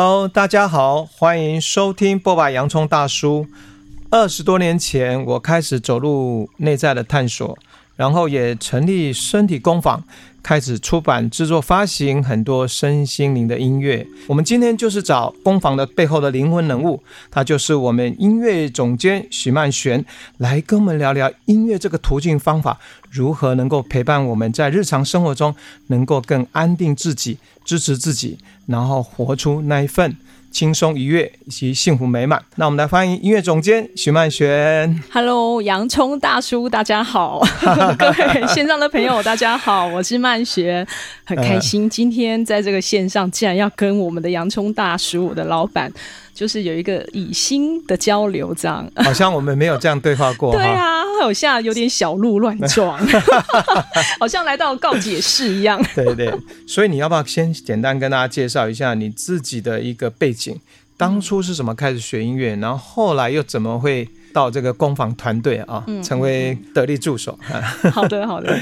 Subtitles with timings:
[0.00, 2.52] Hello，大家好，欢迎收听波霸！
[2.52, 3.48] 洋葱大叔。
[4.10, 7.58] 二十多年前，我开始走入内在的探索，
[7.98, 10.00] 然后也成立身体工坊，
[10.40, 14.06] 开始出版、制作、发行很多身心灵的音乐。
[14.28, 20.04] 我们今天就是找工坊的背后的灵魂人物，他就是我们音乐总监许曼璇，
[20.36, 22.78] 来跟我们聊聊音乐这个途径方法，
[23.10, 25.52] 如何能够陪伴我们在日常生活中
[25.88, 27.38] 能够更安定自己。
[27.64, 30.16] 支持自己，然后活出那一份
[30.58, 32.42] 轻松愉悦以及幸福美满。
[32.56, 35.00] 那我们来欢迎音乐总监徐曼璇。
[35.12, 37.40] Hello，洋葱大叔，大家好。
[37.96, 40.84] 各位线上的朋友，大家好，我是曼璇，
[41.24, 45.92] 很开心今天在这个线上，竟然要跟我们的洋葱大叔，我的老板。
[46.38, 50.52] 就是有一个以心的交流，这样 好像我们没有这样对话过。
[50.52, 52.96] 对啊，好像有点小鹿乱撞，
[54.20, 55.82] 好像来到告解室一样。
[55.96, 56.32] 对对，
[56.64, 60.56] 所以你要不要先简单跟大家介绍一下你自己的一个背景？
[60.96, 67.36] 当初是怎么开始学音乐，然后后来又怎么会到这个工坊团队啊，成为得力助手？
[67.92, 68.56] 好的，好的。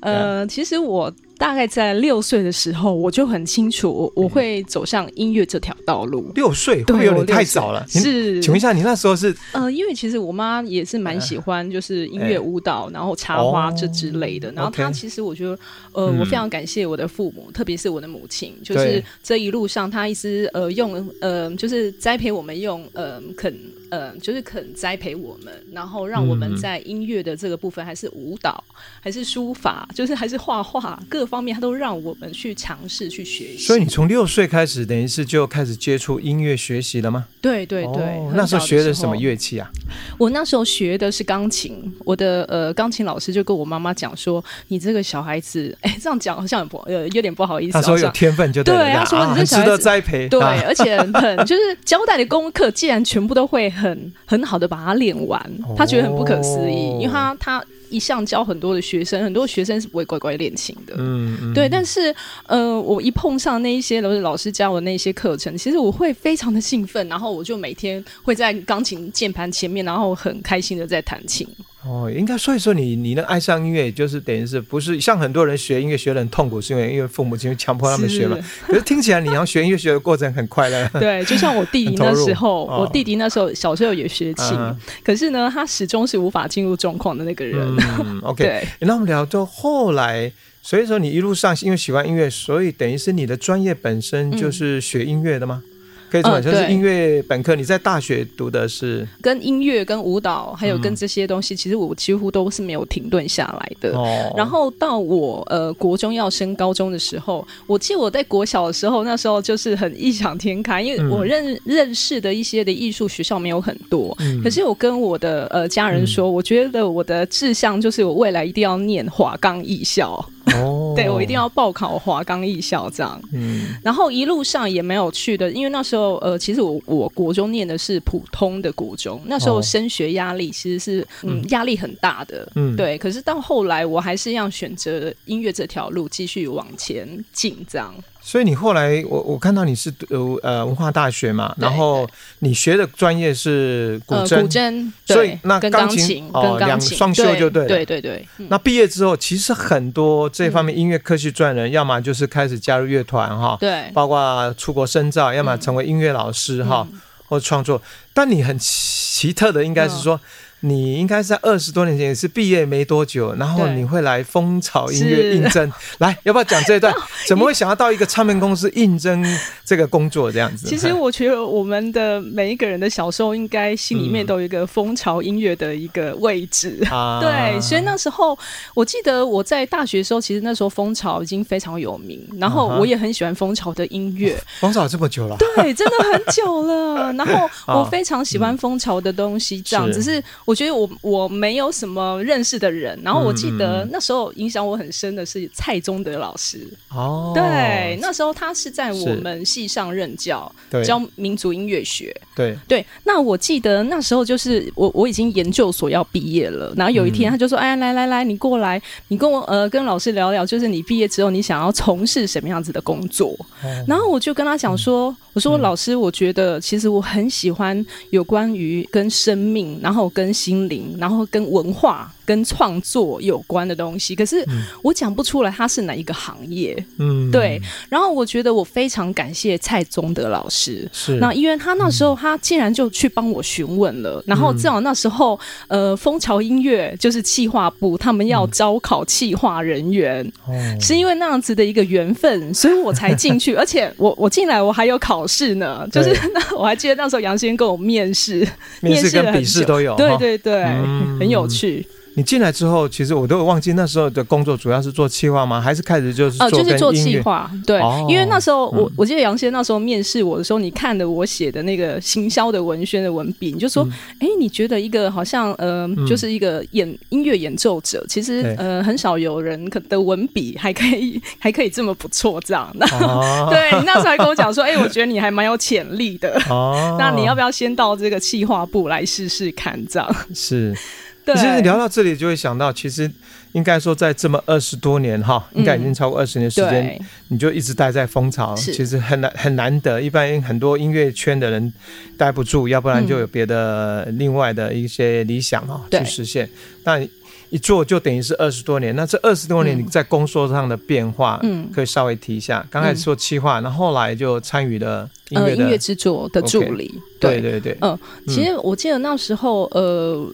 [0.00, 1.10] 呃，其实我。
[1.42, 6.30] 大概在六岁的时候，我就很清楚我我会走上音乐这条道路。
[6.36, 7.84] 六岁会有点太早了。
[7.88, 9.34] 是，请问一下，你那时候是？
[9.50, 14.52] 呃，因为其实我妈也是蛮喜欢，就是音乐、舞蹈，然后插花这之类的。
[14.52, 15.58] 然后她其实我觉得，
[15.94, 23.52] 呃，我非常感谢我的父母，特别是我的母亲，就是这一路上她一直呃用呃就是栽培我们，用呃肯
[23.92, 28.62] 呃就是肯栽培我们，然后让我们在音乐的这个部分，还是舞蹈，
[29.00, 31.26] 还是书法，就是还是画画各。
[31.32, 33.58] 方面，他都让我们去尝试去学习。
[33.58, 37.26] 所以你从六岁开始，等于是就开始接触音乐学习了吗？
[37.40, 38.02] 对对对。
[38.02, 39.70] 哦、那时候学的什么乐器啊？
[40.18, 41.80] 我那时候学的是钢琴。
[42.04, 50.28] 我的呃钢琴老师就跟我妈妈讲说：“你这个小孩子，哎，这样讲好像不呃有点不好意思。”他说有天分就对他说你这小孩子、啊、值得栽培。
[50.28, 55.38] 对，啊、而且很就是交代的功课，既然全部都会很很好的把它练完，
[55.76, 57.62] 他觉得很不可思议，因为他他。
[57.92, 60.94] 一向教很多的学生，很多学生是不会乖乖练琴的。
[60.96, 61.68] 嗯，嗯对。
[61.68, 62.14] 但是，
[62.46, 71.46] 呃，我一碰上那一些都是老师教我那些课程，其实我会非常的兴奋，然后我就每天会在钢琴键盘前面，然后很开心的在弹琴。
[71.84, 78.38] 哦，应该所以说你，你能爱上音乐，就是等于是不是像很多人学音乐学的很痛苦，是因为因为父母亲强迫他们学嘛？
[78.68, 80.88] 可是听起来你要学音乐学的过程很快乐。
[81.00, 87.60] 对，就像我弟 弟那时候，我弟弟那时候小时候也学琴，哦、可是呢，他始终是无法进入状况的那个人。
[88.04, 88.68] 嗯， OK 对。
[88.80, 90.30] 那我们聊到后来，
[90.62, 95.60] 所以说你一路上因为喜欢音乐，所以等于是你的专业本身就是学音乐的吗？
[95.66, 95.71] 嗯
[96.12, 97.56] 可以说，就是音乐本科。
[97.56, 103.98] 你在大学读的是跟音乐、跟舞蹈，还有跟这些东西，其实我几乎都是没有停顿下来的。
[104.36, 114.14] 然后到我呃国中要升高中的时候，我记得我在国小的时候，那时候就是很异想天开，因为我认认识的一些的艺术学校没有很多。
[114.44, 120.22] 可是我跟我的呃家人说，我觉得我的志向就是我未来一定要念华冈艺校。
[120.54, 123.20] 哦，对，我一定要报考华冈艺校这样。
[123.32, 132.46] 嗯，然后一路上也没有去的，因为那时候呃，其实我我国中念的是普通的国中，那时候升学压力其实是嗯压力很大的。
[132.54, 132.96] 嗯，对。
[132.98, 137.94] 可是到后来，我还是要选择音乐这条路继续往前进这样。
[138.24, 142.08] 所以你后来，我我看到你是读呃文化大学嘛，然后
[142.38, 148.26] 你学的专业是古筝，古筝，所以那钢琴哦两双修就对了，对对对。
[148.48, 156.86] 那毕业之后，其实很多这方面音乐科系专人，要么就是开始加入乐团哈，对，包括出国深造，要么成为音乐老师哈，
[157.26, 157.82] 或创作。
[158.14, 160.20] 但你很奇特的，应该是说。
[160.64, 166.94] 你应该是在二十多年前也是毕业没多久，然后你会来蜂巢音乐应征， 来要不要讲这一段？
[167.26, 169.24] 怎么会想要到一个唱片公司应征
[169.64, 170.68] 这个工作这样子？
[170.68, 176.78] 其实我觉得我们的每一个人的小时候，应该心里面都有一个蜂巢音乐的一个位置。
[176.92, 178.38] 嗯、 对，所以那时候
[178.72, 184.40] 我记得我在大学的时候，其实那时候蜂巢已经非常有名，然后我也很喜欢蜂巢的音乐。
[184.60, 185.36] 蜂巢这么久了？
[185.38, 187.12] 对，真的很久了。
[187.14, 190.22] 然后我非常喜欢蜂巢的东西，这样、嗯、只是。
[190.44, 196.68] 我觉得我我没有什么认识的人，然后我记得那时候影响我很深的是蔡宗德老师。
[196.90, 200.52] 哦，对，那时候他是在我们系上任教，
[200.84, 202.14] 教民族音乐学。
[202.34, 213.34] 对对，那我记得那时候就是我我已经研究所要毕业了，然后有一天他就说：“嗯、哎，来来来，你过来，你跟我呃跟老师聊聊，就是你毕业之后你想要从事什么样子的工作。
[213.64, 222.12] 嗯”然后我就跟他讲说：“我说老师，我觉得其实我很喜欢有关于跟生命，然后跟。”心灵，然后跟文化。
[222.32, 224.42] 跟跟创作有关的东西，可是
[224.80, 226.74] 我讲不出来它是哪一个行业。
[226.96, 227.60] 嗯，对。
[227.90, 231.16] 然后我觉得我非常感谢蔡宗德老师，是。
[231.16, 235.38] 那因为他那时候他竟然就去帮我询问了，嗯、然后正好那时候
[235.68, 248.48] 呃，风潮音乐就是企划部他们要招考企划人员，嗯、是因为那样子的一个缘分，所以我才进去， 而且我我进来我还有考试呢，就是 那我还记得那时候杨先跟我面试，
[248.80, 251.86] 面试跟笔试都有，对对对，嗯、很有趣。
[252.14, 255.60] 你进来之后，其实我都忘记那时候的工作主要是做企划吗？
[255.60, 257.50] 还是开始就是哦，就是做企划。
[257.66, 263.82] 对，哦、因为那时候我、嗯、我记得杨先那时候面试我的时候，你看的我写的那个行销的文宣的文笔，你就说，
[264.18, 272.70] 哎、嗯，你觉得一个好像呃，就是一个演音乐演奏者，其实对呃很少有人可的文笔还可以 还可以这么不错这样。
[272.74, 276.38] 那、哦、 对你那时候还跟我讲说，哎，我觉得你还蛮有潜力的。
[276.50, 279.82] 哦， 那你要不要先到这个企划部来试试看？
[279.88, 280.76] 这样是。
[281.26, 283.08] 对其实聊到这里，就会想到，其实
[283.52, 290.02] 应该说，在这么二十多年哈，应该已经超过二十年时间，嗯、你就一直待在蜂巢，其实很难很难得。
[290.02, 291.72] 一般很多音乐圈的人
[292.16, 296.50] 待不住，要不然就有别的另外的一些理想哈、嗯、去实现。
[296.82, 297.06] 但
[297.50, 298.96] 一做就等于是二十多年。
[298.96, 302.66] 那这二十多年你在工作上的变化，嗯，可以稍微提一下。
[302.68, 306.88] 刚、嗯、开始做企划，那后，后来就参与了音乐、呃、音乐制作的助理。
[306.88, 307.96] Okay 对，对对对，嗯，
[308.26, 310.26] 其实我记得那时候，呃。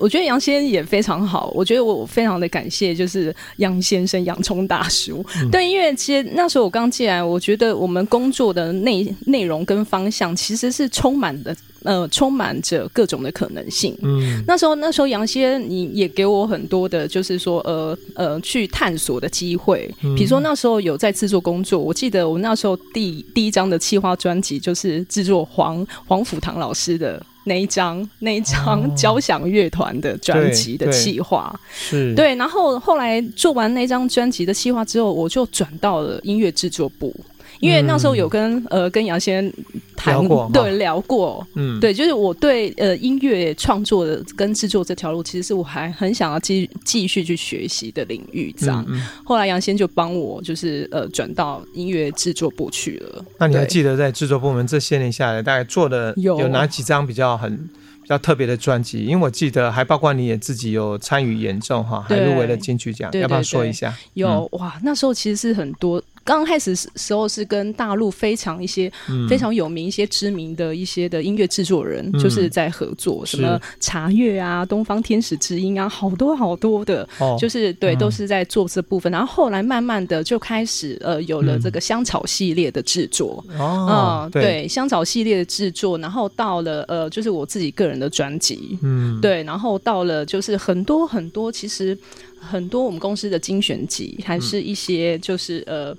[0.00, 5.24] 我觉得杨先生也非常好，我觉得我非常的感谢，就是杨先生杨聪大叔。
[5.36, 13.94] 嗯、对，因为其实那时候我刚进来，我觉得我们工作的内内容跟方向其实是充满的，呃，充满着各种的可能性。
[14.02, 19.88] 嗯，那时候那时候杨先生你也给我很多的，就是说呃呃去探索的机会。
[20.02, 27.22] 嗯、比如说那时候有在制作工作，我记得我那时候第第一张的企划专辑就是制作黄黄甫堂老师的。
[27.50, 32.14] 那一张那一张交响乐团的专辑的企划，是。
[32.14, 37.12] 对，然后后来做完那张专辑的企划之后，我就转到了音乐制作部。
[37.60, 39.52] 因为那时候有跟、嗯、呃跟杨先
[39.94, 48.82] 谈聊过，对聊过，嗯，对，就是我对呃音乐创作的跟制作这条路，其实是我还很想要继继续去学习的领域，这样。
[48.88, 53.24] 嗯嗯、后来杨先就帮我就是呃转到音乐制作部去了。
[53.38, 57.54] 那你还记得在制作部门这些年下来，大概做的有哪几张比较很
[58.02, 59.04] 比较特别的专辑？
[59.04, 63.94] 因为我记得还包括你也自己有参与演奏哈，还入围了金曲奖，要不要说一下？
[64.14, 66.02] 有、嗯、哇，那时候其实是很多。
[66.24, 68.90] 刚开始时候是跟大陆非常一些
[69.28, 77.08] 非常有名一些知名的一些的音乐制作人，就是在合作，什么茶月啊、东方天使之音啊，好多好多的，
[77.38, 79.10] 就是对，都是在做这部分。
[79.10, 91.96] 然后后来慢慢的就开始呃有了这个香草系列的制作，哦，对，香草系列的制作，然后到了呃就是我自己个人的专辑，嗯，对，然后到了就是很多很多其实。
[92.40, 95.96] 很多我们公司的精选集，还是一些就是呃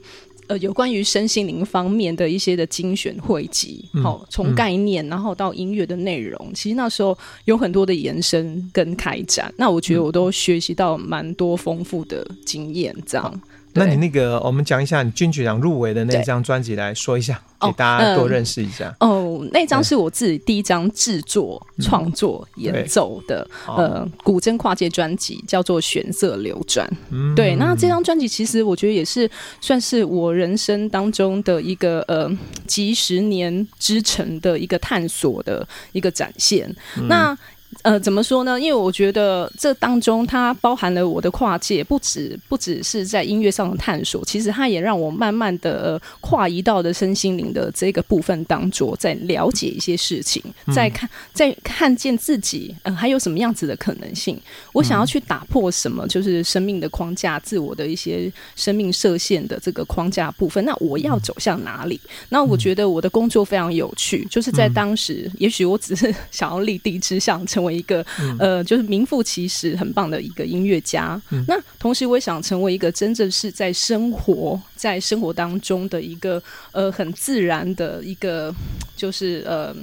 [0.47, 3.85] 呃有关于身心灵方面的一些的精选汇集。
[4.03, 9.53] 好、嗯，从概念然后到音乐的内容，嗯、其实那时候有很多的延伸跟开展。
[9.55, 13.41] 那我觉得我都学习到蛮多丰富的经验，这样。
[13.73, 18.89] 那你那个，我们讲一下你金曲奖入围的那张专辑来说一下，对给大家多认识一下。
[18.99, 26.87] 哦，嗯、哦，那张是我自己第一张制作、创、嗯、作、演奏的呃古筝跨界专辑，叫做《玄色流转》。
[27.11, 29.29] 嗯、对，那这张专辑其实我觉得也是
[29.59, 32.29] 算是我人生当中的一个呃
[32.67, 36.67] 几十年之程的一个探索的一个展现。
[36.97, 37.37] 嗯、那
[37.83, 38.59] 呃，怎么说呢？
[38.59, 54.39] 因为我觉得这当中它包含了我的跨界，不止不只是在音乐上的探索，其实它也让我慢慢的跨移到的身心灵的这个部分当中，在了解一些事情，在看在看见自己，嗯、呃，还有什么样子的可能性。
[54.73, 60.63] 我想要去打破什么，就是生命的框架，自我的一些生命设限的这个框架部分。
[60.65, 61.99] 那我要走向哪里？
[62.29, 67.71] 那我觉得我的工作非常有趣，就是在当时，也许我只是 想要立地之上成为。
[67.71, 68.05] 一个
[68.37, 71.19] 呃，就是名副其实很棒的一个音乐家。
[71.31, 78.53] 嗯、那同时，我也想成为一个真正是在生活在生活当中的一个呃很自然的一个，
[78.97, 79.73] 就是呃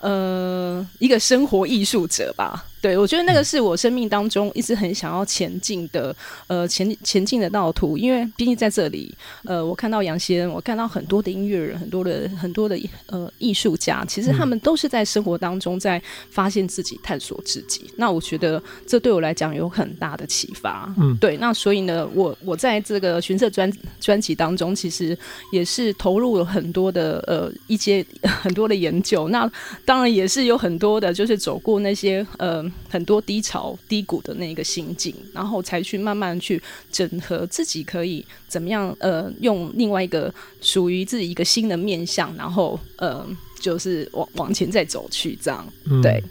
[0.00, 2.64] 呃一个生活艺术者吧。
[2.80, 7.98] 对，我觉得那个是我生命当中一直很想要前进的，呃，前前进的道途。
[7.98, 17.84] 因为毕竟在这里，呃，我看到杨先，我看到很多的音乐人，很多的很多的呃艺术家，其实他们都是在生活当中在发现自己、探索自己。
[17.96, 20.90] 那我觉得这对我来讲有很大的启发。
[20.98, 21.36] 嗯，对。
[21.36, 23.70] 那所以呢，我我在这个巡色专
[24.00, 25.16] 专辑当中，其实
[25.52, 28.02] 也是投入了很多的呃一些
[28.40, 29.28] 很多的研究。
[29.28, 29.50] 那
[29.84, 32.64] 当然也是有很多的，就是走过那些呃。
[32.88, 43.26] 很多低潮低谷的那个心境，然后才去慢慢去整合自己可以怎么样呃，用另外一个属于自己一个新的面向，然后呃。
[43.60, 46.24] 就是往往前再走去，这样、嗯、对。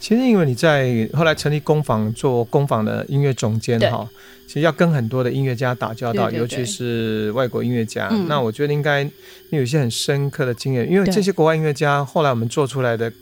[0.00, 4.04] 其实因为你在后来成立工坊做工坊的音乐总监哈，
[4.48, 8.08] 其实要跟很多的音乐家打交道，对对对，尤其是外国音乐家。
[8.10, 9.10] 嗯、那我觉得应该你
[9.50, 13.12] 有一些很深刻的经验，因为这些国外音乐家后来我们做出来的。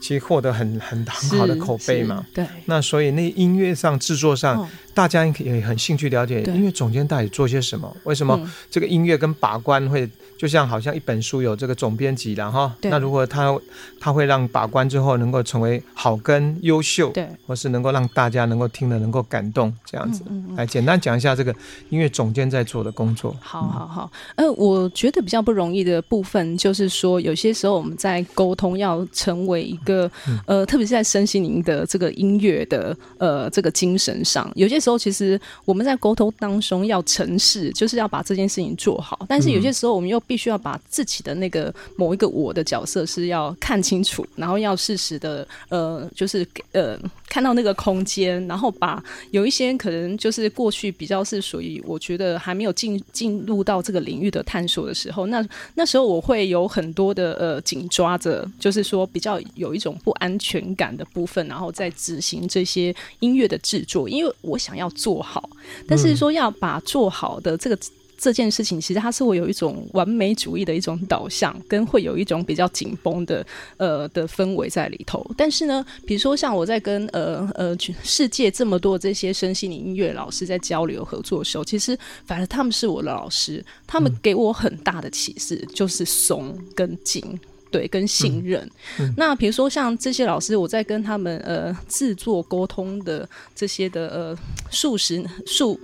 [0.00, 2.46] 其实获得很很很好的口碑嘛，对。
[2.64, 7.94] 那所以那音乐上制作上，哦、大家也很兴趣了解音乐总监到底做些什么？
[8.04, 10.08] 为什么这个音乐跟把关会
[10.40, 13.54] 就像好像一本书有这个总编辑然后，那如果他
[14.00, 20.22] 他会让把关之后能够成为好跟优秀，对，或是能够让大家能够听了能够感动这样子。
[20.30, 21.54] 嗯嗯嗯来简单讲一下这个
[21.90, 23.36] 音乐总监在做的工作。
[23.38, 29.90] 好好好，呃，我觉得比较不容易的部分就是说，有些时候我们在沟通要成为一个。
[29.90, 30.08] 个
[30.46, 39.26] 呃，特别是在身心灵的这个音乐的呃这个精神上，有些时候其实我们在沟通当中要诚实，就是要把这件事情做好。
[39.28, 46.96] 但是有些时候我们又必须要把自己的那个某一个我的角色是要看清楚，然后要适时的呃，就是呃
[47.28, 55.44] 看到那个空间，然后把有一些可能就是过去比较是属于我觉得还没有进进入到这个领域的探索的时候，那
[55.74, 59.80] 那时候我会有很多的呃紧抓着，就是说比较有一。
[59.80, 65.48] 种不安全感的部分，然后再执行这些音乐的制作，因为我想要做好，
[65.88, 67.78] 但是说要把做好的这个
[68.20, 73.44] 这件事情，其实它是会有一种完美主义的一种导向，跟会有一种比较紧绷的
[73.78, 75.24] 呃的氛围在里头。
[75.38, 87.40] 但是呢，比如说像我在跟呃呃世界这么多这些身心灵音乐老师在交流合作的时候，其实反而他们是我的老师，他们给我很大的启示，就是松跟紧。
[87.72, 88.68] 对，跟信任。
[88.98, 94.36] 嗯嗯、那比如说像这些老师，我在跟他们呃制作沟通的这些的呃
[94.72, 95.78] 数十数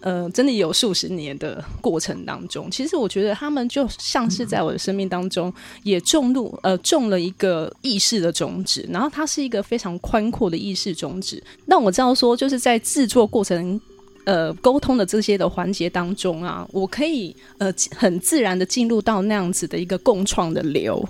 [0.00, 5.52] 呃真的有数十年的过程当中，其实我觉得他们就像是在我的生命当中
[5.82, 11.42] 也种入呃种了一个意识的种子，然后它是一个非常宽阔的意识种子。
[11.66, 13.80] 那我知道说，就是在制作过程
[14.24, 21.06] 呃沟通的这些的环节当中啊，我可以呃很自然的进入到那样子的一个共创的流。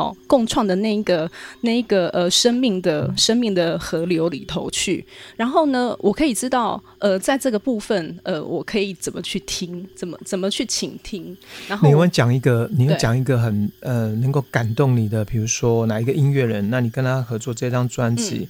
[0.00, 1.30] 哦，共创的那一个、
[1.60, 5.04] 那一个呃，生命的、生命的河流里头去。
[5.36, 11.36] 然后呢，我可以知道，呃，在这个部分，呃，我可以怎么去听，怎么怎么去倾听。
[11.68, 18.48] 然后，你会讲一个，你会讲一个很呃，能够感动你的，比如说哪一个音乐人，那你跟他合作这张专辑，嗯、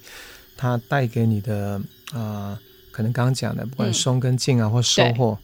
[0.57, 1.81] 他带给你的
[2.13, 2.59] 啊、呃，
[2.93, 5.37] 可能刚刚讲的，不管松跟静啊，或收获。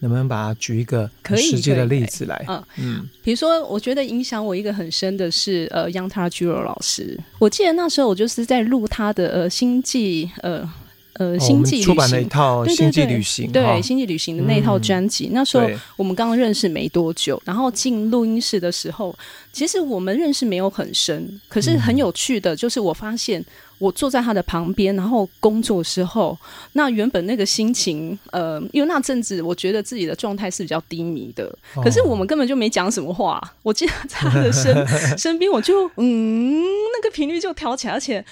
[0.00, 2.44] 能不能把它举一个实际的例子来？
[2.48, 7.18] 嗯嗯，比如说，我觉得影响我一个很深的是呃，Yang Tajiro 老师。
[7.38, 10.68] 我记得那时候我就是在录他的呃星际呃
[11.14, 15.26] 呃星际出版的一套星际旅行，对，星际旅行的那套专辑。
[15.26, 19.12] 嗯、那时候我们刚刚认识没多久，然后进录音室的时候，
[19.52, 23.44] 其实我们认识没有很深，可是很有趣的就是我发现。
[23.78, 26.36] 我坐在他的旁边，然后工作的时候，
[26.72, 31.44] 那原本那个心情，呃，因为那阵子我觉得自己的状态是比较低迷的，
[31.74, 33.40] 哦、可是我们根本就没讲什么话。
[33.62, 38.24] 我记得在他的身 身边，我就嗯，那个频率就调起来，而且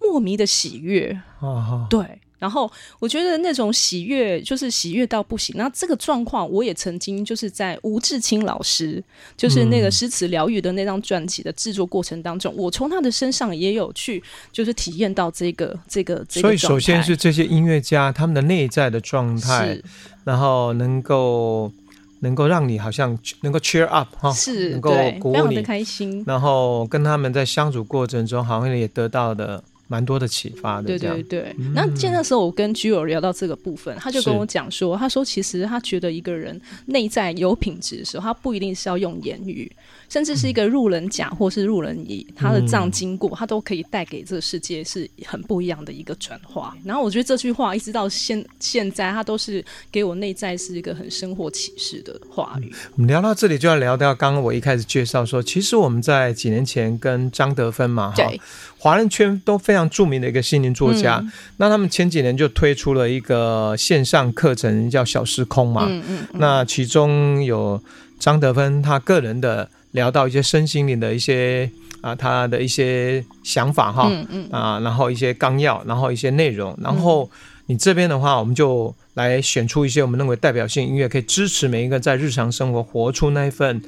[0.00, 1.20] 莫名的喜悦。
[1.40, 2.20] 哦、对。
[2.44, 5.54] 然后我觉得那种喜悦就是喜悦到不行。
[5.56, 9.02] 那这个状况我也曾经就是在吴志清老师，
[9.34, 14.22] 就是那个诗词疗愈的那张专辑的制作过程当中，嗯、我从他的身上也有去
[14.52, 16.48] 就是体验到这个这个这个。
[16.48, 19.84] 所以首先是这些音乐家他们的内在的状态，是
[20.24, 21.72] 然后能够
[22.20, 26.22] 能够让你好像能够 cheer up 哈，是能够鼓舞你，非常的开心。
[26.26, 29.64] 然后跟他们在相处过程中，好像也得到的。
[29.86, 31.56] 蛮多的启发的，对对对。
[31.74, 39.70] 那见那时候我跟居友聊到这个部分，他就跟我讲说，他说其实他觉得一个人内在有品质的时候，他不一定是要用言语，
[40.08, 46.76] 甚至是一个路人甲或是路人乙，他的这样经过，他都可以带给这个世界是很不一样的一个转化。
[46.84, 52.72] 然后我觉得这句话一直到现现在，他都是给我内在是一个很生活启示的话语。
[52.96, 58.30] 我们聊到这里就要聊到刚刚我一开始介绍说，其实我们在几年前跟张德芬嘛，哈。
[58.76, 65.86] 华人圈都非常著名的一个心灵作家，嗯、那他们前几年就推出了一个线上课程，叫《小时空》嘛。
[65.88, 67.82] 嗯嗯嗯、那其中有
[68.18, 71.68] 张德芬他个人的聊到一些身心灵的一些
[72.02, 77.28] 啊，他的一些想法哈，嗯嗯、啊，然后一些纲要，然后一些内容，然后
[77.66, 83.82] 你这边的话，我们就来选出一些我们认为代表性音乐，可以支持每一个在日常生活活出那一份。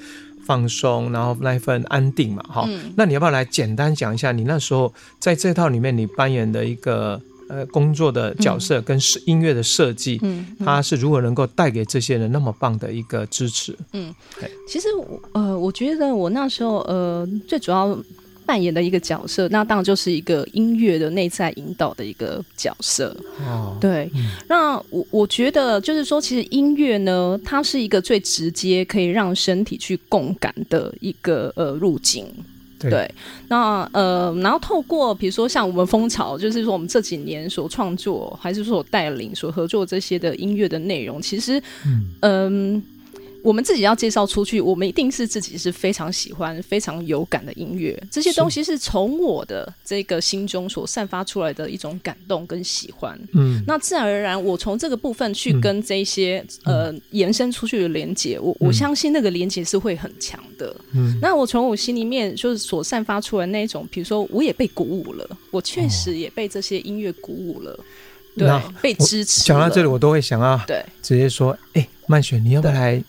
[0.46, 2.92] 放松，然后那一份安定嘛，哈、嗯。
[2.96, 13.76] 那你要不要来简单讲一下，你那时候在这套里面你扮演的一个呃工作的角色跟音乐的设计，嗯，它是如何能够带给这些人那么棒的一个支持？
[13.92, 14.14] 嗯，
[14.68, 14.88] 其实
[15.32, 17.98] 呃，我觉得我那时候呃最主要。
[18.46, 23.08] 扮演的一个角色，那当然就是一个音乐的内在引导的一个角色。
[23.40, 32.24] 哦，对，嗯、那我我觉得就是说，其实音乐呢，它是一个最直接可以让身体去共感的一个呃路径。
[32.90, 33.14] 对，对，
[33.48, 41.62] 那呃，然后透过比如说像我们蜂巢，就是说我们这几年所创作，还是说所带领、所合作这些的音乐的内容，其实，
[42.20, 42.82] 嗯。
[42.82, 42.95] 呃
[43.42, 48.00] 我们自己要介绍出去，我们一定是自己是非常喜欢、非常有感的音乐。
[48.10, 53.18] 这些东西是从我的这个心中所散发出来的一种感动跟喜欢。
[53.34, 60.74] 嗯，那自然而然，我从这个部分去跟这些、嗯、呃延伸出去的连接，我我相信那个连接是会很强的。
[60.92, 69.44] 嗯，那我从我心里面就是所散发出来的那种，比如说我也被鼓舞了，我确实也被这些音乐鼓舞了，哦、对，被支持。
[69.44, 73.02] 讲到这里，我都会想啊对直接说，哎、欸，曼雪，你要不要来？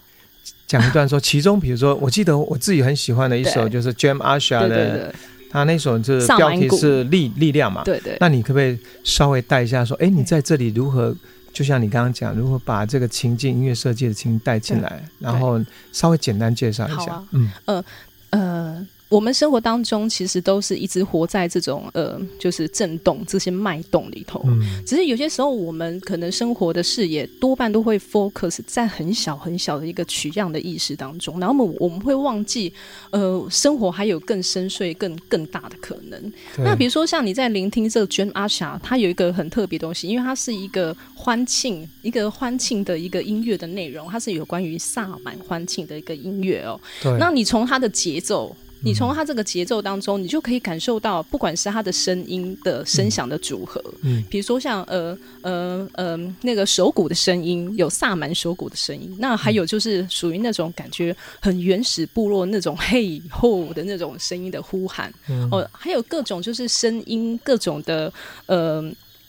[0.67, 5.15] 讲一段说，其中比如说，我记得我自己很喜欢的一首就是 Jam Asha 的，
[5.49, 7.83] 他那首就是标题是力力量嘛。
[7.85, 8.17] 对对。
[8.19, 11.15] 那你可不可以稍微带一下说，哎，你在这里如何？
[11.53, 15.59] 就像你刚刚讲，如何把这个情境音乐设计的情境带进来，然后
[15.91, 17.13] 稍微简单介绍一下。
[17.13, 17.85] 啊、嗯呃
[18.29, 18.87] 呃。
[19.09, 24.41] 我们生活当中其实都是一直活在这种呃，就是震动这些脉动里头。
[24.45, 24.61] 嗯。
[24.85, 32.71] 只是有些时候，我们可能生活的视野多半都会 focus 在很小很小的一个取样的意识当中，然后我们我们会忘记，
[33.11, 36.33] 呃，生活还有更深邃、更更大的可能。
[36.57, 46.79] 那比如说，像你在聆听这个 Jam Asha，它有一个很特别的东西，因为它是一个欢庆、一个欢庆的一个音乐的内容，它是有关于萨满欢庆的一个音乐哦。
[47.01, 47.17] 对。
[47.17, 48.55] 那你从它的节奏。
[48.81, 68.11] 你从他这个节奏当中，你就可以感受到，不管是他的声音的声响的组合，嗯，比如说像呃呃呃那个手鼓的声音，有萨满手鼓的声音，那还有就是属于那种感觉很原始部落那种嘿吼的那种声音的呼喊，嗯、哦，还有各种就是声音各种的
[68.45, 68.83] 呃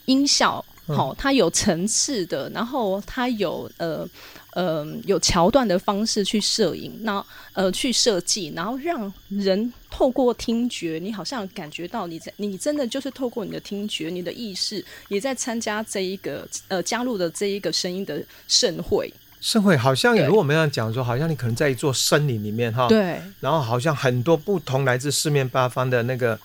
[0.05, 4.09] 音效，好、哦，它有层次的，然后它有呃。
[4.53, 19.13] 嗯、呃，有桥段的方式去摄影，那呃去设计，然后让人透过听觉，你好像感觉到你在，你真的就是透过你的听觉，你的意识也在参加这一个呃加入的这一个声音的盛会。
[19.41, 26.37] 盛会好像如果我们这样讲说，好像你可能在一座森林里面哈，对，然后好像很多不同来自四面八方的那个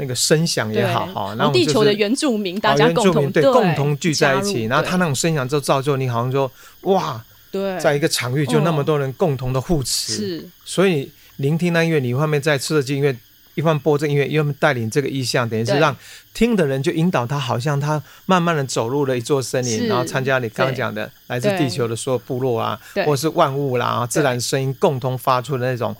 [0.00, 6.50] 那个声响也好哈，然后、就是、地球的原住民大家共同对，对共同聚在一起，然后他那种声响就造就你好像说
[6.82, 7.22] 哇。
[7.52, 13.16] 对，在一个场域就那么多人共同的护持，哦、是，所以聆听那音乐，你后面在设计音乐，
[13.56, 15.96] 一方播这音乐，一方带领这个意象，等于是让
[16.32, 25.92] 听的人就引导他，好像他慢慢的走入了一座森林，然后参加你刚刚讲的来自地球的所有部落啊，或者是万物啦，自然声音共同发出的那种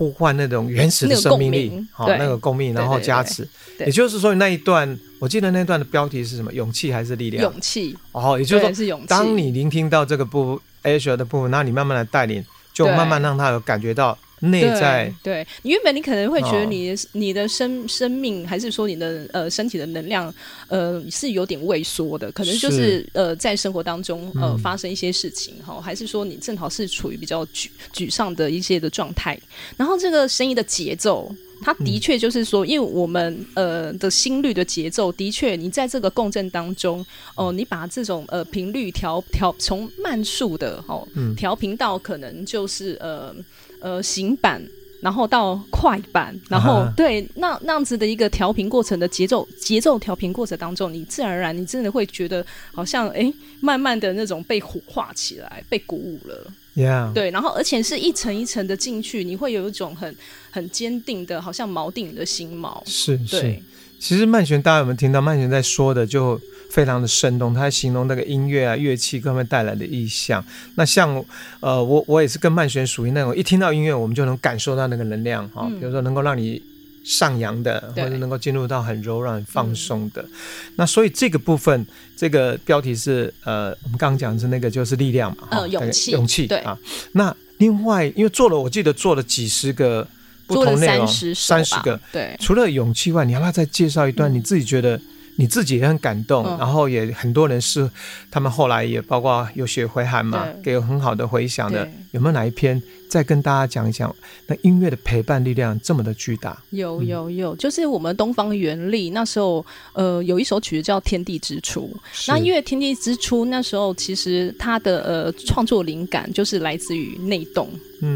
[0.00, 3.46] 呼唤，那种原始的生命力，好，那个共鸣，然后加持。
[3.80, 6.50] 也就是说，那一段，我记得那段的标题是什么？
[6.54, 7.42] 勇气还是力量？
[7.42, 7.94] 勇气。
[8.12, 10.58] 哦，也就是说，当你聆听到这个部。
[10.82, 15.12] Asia 的部分，那你慢慢的带领，就慢慢让他有感觉到内在。
[15.22, 20.34] 对，对你原本你可能会觉得你你的生生命，还是说你的呃身体的能量，
[20.68, 23.06] 呃是有点萎缩的，可能就是。
[23.12, 29.38] 呃在生活当中呃发生一些事情哈、嗯，还是说你正好是处于比较沮沮丧的一些的状态，
[29.76, 31.30] 然后这个声音的节奏。
[31.62, 37.00] 它的确就是说，因为我们呃的心率的节奏，的确，你在这个共振当中，
[37.34, 43.34] 哦、呃，你把这种呃频率调调从慢速的哦调频到可能就是呃
[43.80, 44.62] 呃行板，
[45.00, 56.52] 然后到快板，然后、啊、对那那样子的一个调频过程的节奏节奏调频过程当中，你自然而然你真的会觉得好像哎慢慢的那种被火化起来，被鼓舞了。
[56.76, 57.12] Yeah.
[57.12, 60.14] 对，然后而且是一层一层的进去，你会有一种很
[60.50, 62.80] 很坚定的，好像锚定你的心锚。
[62.86, 63.60] 是是，
[63.98, 65.20] 其实曼璇大家有没有听到？
[65.20, 70.42] 曼璇在说的就非常的生动，他形容那个音乐啊、乐器各方面带来的意象。
[70.76, 71.22] 那像
[71.60, 76.62] 呃，我我也是跟曼璇属于那种一听到音乐，我们就能感受到那个能量哈、嗯，比如说能够让你。
[77.02, 80.30] 上扬的，或者能够进入到很柔软、放松的、嗯，
[80.76, 86.78] 那所以这个部分，这个标题是呃，我们刚刚讲的是那个就是力量嘛，呃，勇气，勇气，对啊。
[87.12, 90.06] 那另外，因为做了，我记得做了几十个
[90.46, 92.36] 不同内容，三十个，对。
[92.38, 95.00] 除了勇气外，你要不要再介绍一段你自己觉得
[95.36, 97.88] 你自己也很感动，嗯、然后也很多人是
[98.30, 101.88] 他们后来也包括有写回函嘛，给有很好的回响的。
[102.12, 104.14] 有没有哪一篇再跟大家讲一讲？
[104.46, 106.56] 那音乐的陪伴力量这么的巨大？
[106.70, 111.90] 有有有，就是我们东方原力那时候，呃，有一首曲子叫《天地之初》。
[112.28, 117.68] 那因为《天地之初》那时候其实它的呃创作灵感就是来自于内洞。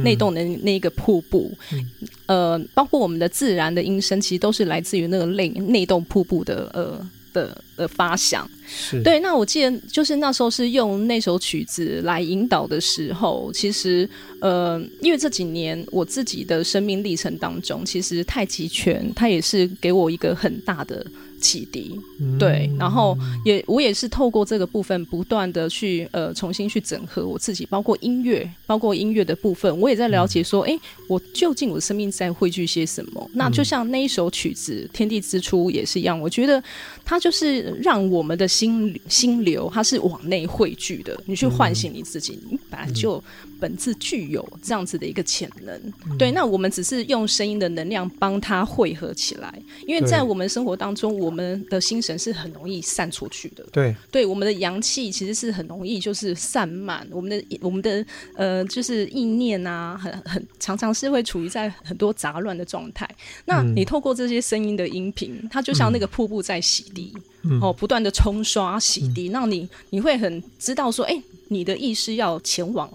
[0.03, 1.87] 内洞的那个瀑布，嗯、
[2.25, 8.49] 呃，包括我们的自然的音声，其实都是来自于那个内内洞瀑布的呃的的发响。
[8.67, 9.21] 是对。
[9.21, 14.09] 那我记得就是那时候是用那首曲子来引导的时候，其实
[14.41, 21.05] 呃，因为这几年我自己的生命历程当中，其实太极拳它也是给我一个很大的。
[21.45, 22.01] 启迪，
[22.39, 33.31] 对，然后也我也是透过这个部分不断的去呃重新去整合我自己，包括音乐，包括音乐的部分，我也在了解说，哎、嗯，我究竟我的生命在汇聚些什么？
[33.35, 36.63] 那就像那一首曲子《天地之初》也是一样，我觉得
[37.05, 43.23] 它就是让我们的心心流，它是往内汇聚的，你去唤醒你自己，你本来就
[43.65, 45.75] 本质具有这样子的一个潜能，
[46.09, 49.53] 嗯、对，那我们只是用声音的能量帮它汇合起来，
[49.87, 51.35] 因为在我们生活当中，我。
[51.35, 53.93] 们的心神是很容易散出去的，对。
[54.09, 63.05] 对，我们的阳气其实是很容易就是散漫，我们的我们的呃就是意念啊，很很常常是会处于在很多杂乱的状态。
[63.47, 67.11] 那你透过这些声音的音频，它就像那个瀑布在洗涤，
[67.43, 72.89] 嗯、哦，不断的冲刷洗涤，让、嗯、你你会很知道说，哎，你的意识要前往。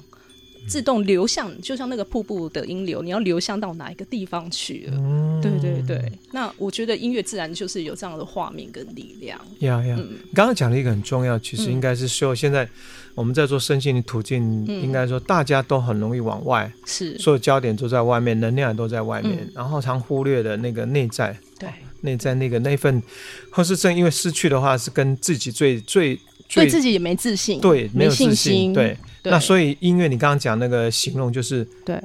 [0.70, 4.94] 自动流向，就像那个瀑布的音流，你要流向到哪一个地方去了？
[4.98, 6.12] 嗯、对对对。
[6.32, 9.40] 那我觉得音乐自然就是有这样的画面跟力量。
[9.60, 9.98] 呀呀，
[10.34, 12.70] 刚刚讲了一个很重要，其实应该是说，现在
[13.16, 21.68] 我们在做身心的途径，嗯、应该说大家都很容易往外，是所有焦点都在外面，能量都在外面，嗯、然后常忽略的那个内在，对
[22.02, 23.02] 内在那个那份，
[23.50, 26.20] 或是正因为失去的话，是跟自己最最。
[26.52, 28.98] 对自己也没自信，对，没有自信，信心，对。
[29.22, 29.32] 对。
[29.32, 32.00] 那所以音乐，你刚刚讲那个形容就是，对，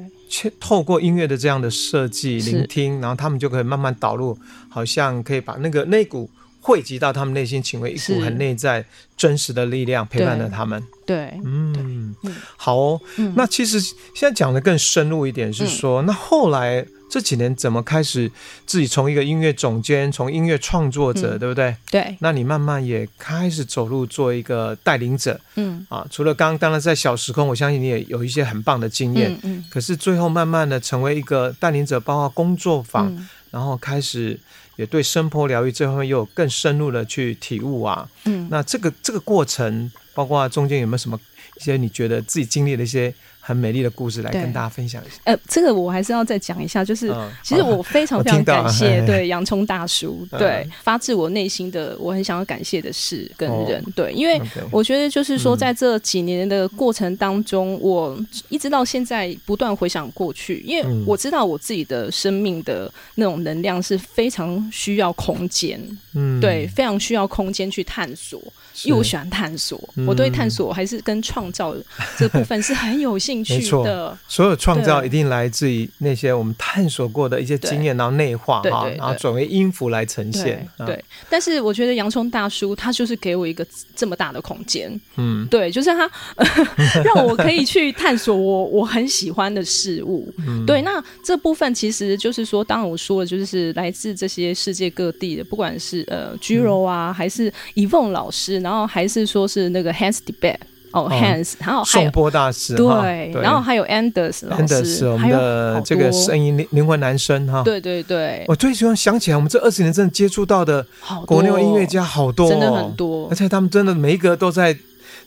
[0.59, 4.37] 透过音乐的这样的设计、聆听，然后他们就可以慢慢导入，
[4.69, 6.29] 好像可以把那个那股
[6.61, 8.85] 汇集到他们内心，成为一股很内在
[9.17, 10.83] 真实的力量，陪伴着他们。
[11.07, 12.15] 对，嗯，
[12.57, 13.01] 好哦。
[13.17, 13.95] 嗯、那其实现
[14.29, 16.87] 在讲的更深入一点是说，嗯、那后来。
[17.11, 18.31] 这几年怎么开始
[18.67, 21.77] 自己从一个音乐总监，从音乐创作者，嗯、对不对？
[21.91, 22.17] 对。
[22.19, 26.05] 那你慢慢也开始走路做一个带领者，嗯啊。
[26.11, 29.59] 除了刚刚当然在小时空，我相信你也有一些很棒的经验，嗯。
[29.59, 34.41] 嗯，可是最后慢慢的成为一个带领者，包括工作坊，嗯、然后开始
[34.77, 38.09] 也对声波疗愈这方面又有更深入的去体悟啊。
[38.25, 38.49] 嗯。
[38.51, 41.21] 那这个这个过程，包括中间有没有什么
[41.61, 43.15] 一些你觉得自己经历的一些？
[43.47, 45.17] 很美丽的故事来跟大家分享一下。
[45.25, 65.79] 呃，这个我还是要再讲一下，就是、嗯、其实我非常 非常感谢， 啊、对洋葱大叔，嗯、对发自我内心的我很想要感谢的事跟人，哦、对，因为我觉得就是说，在这几年的过程当中，嗯、我一直到现在不断回想过去，因为我知道我自己的生命的那种能量是非常需要空间，
[66.15, 68.41] 嗯，对，非常需要空间去探索。
[68.83, 71.73] 因为我喜欢探索，嗯、我对探索还是跟创造
[72.19, 74.19] 这部分是很有兴趣的。
[74.27, 80.67] 所有创造一定来自于那些我们探索过的一些经验，然后内化哈，然后转为音符来呈现。
[80.85, 86.11] 对，但是我觉得洋葱大叔他就是给我一个这么大的空间，嗯，对，就是他
[87.05, 90.33] 让我可以去探索我我很喜欢的事物。
[90.49, 98.64] 嗯、对，那这部分其实就是说，当然我说的就是来自这些世界各地的，不管是呃居柔啊，嗯、还是伊凤老师。
[98.65, 100.57] 然后还是说是那个 Hans DeBet
[100.93, 110.87] 哦，Hans，然后颂钵大师对，然后还有 Anders 老师，我们的这个声音灵灵魂男生哈，对对对，我最喜欢想起来，我们这二十年真的接触到的
[111.27, 114.75] 国内音乐家好多，真的很多，而且他们真的每一个都在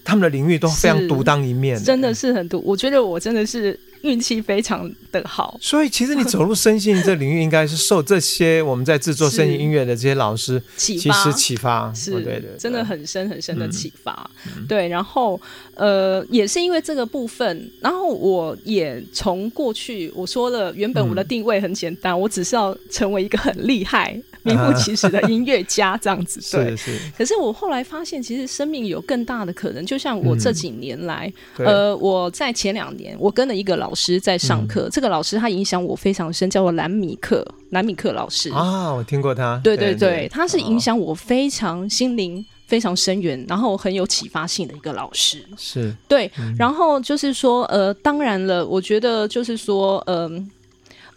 [0.07, 2.63] 他们的领域都非常独当一面，真的是很独。
[2.65, 3.77] 我觉得我真的是。
[4.03, 14.29] 运气非常的好，所以其实你走入身心这领域，应该是受这些我们在制作声音音乐的这些老师启发，启发是，对的，真的很深很深的启发。
[14.69, 15.41] 对，然后
[15.73, 24.15] 呃，也是因为这个部分，然后我也从过去我说了，原本我的定位很简单，我只是要成为一个很厉害、
[24.47, 26.39] 名副其实的音乐家这样子。
[26.55, 26.97] 对，是。
[27.17, 29.85] 可是我后来发现，其实生命有更大的可能。
[29.85, 33.93] 就像我这几年来，呃，我在前两年，我跟了一个老。
[33.97, 39.59] 师在上课，嗯、这个老师他影响我非常深，叫做兰米克，兰米克老师啊，我听过他。
[39.63, 45.43] 对对对，他是影响我非常心灵非常深远，然后很有启发性的一个老师。
[45.57, 50.47] 是对，然后就是说，呃，当然了，我觉得就是说，嗯、呃。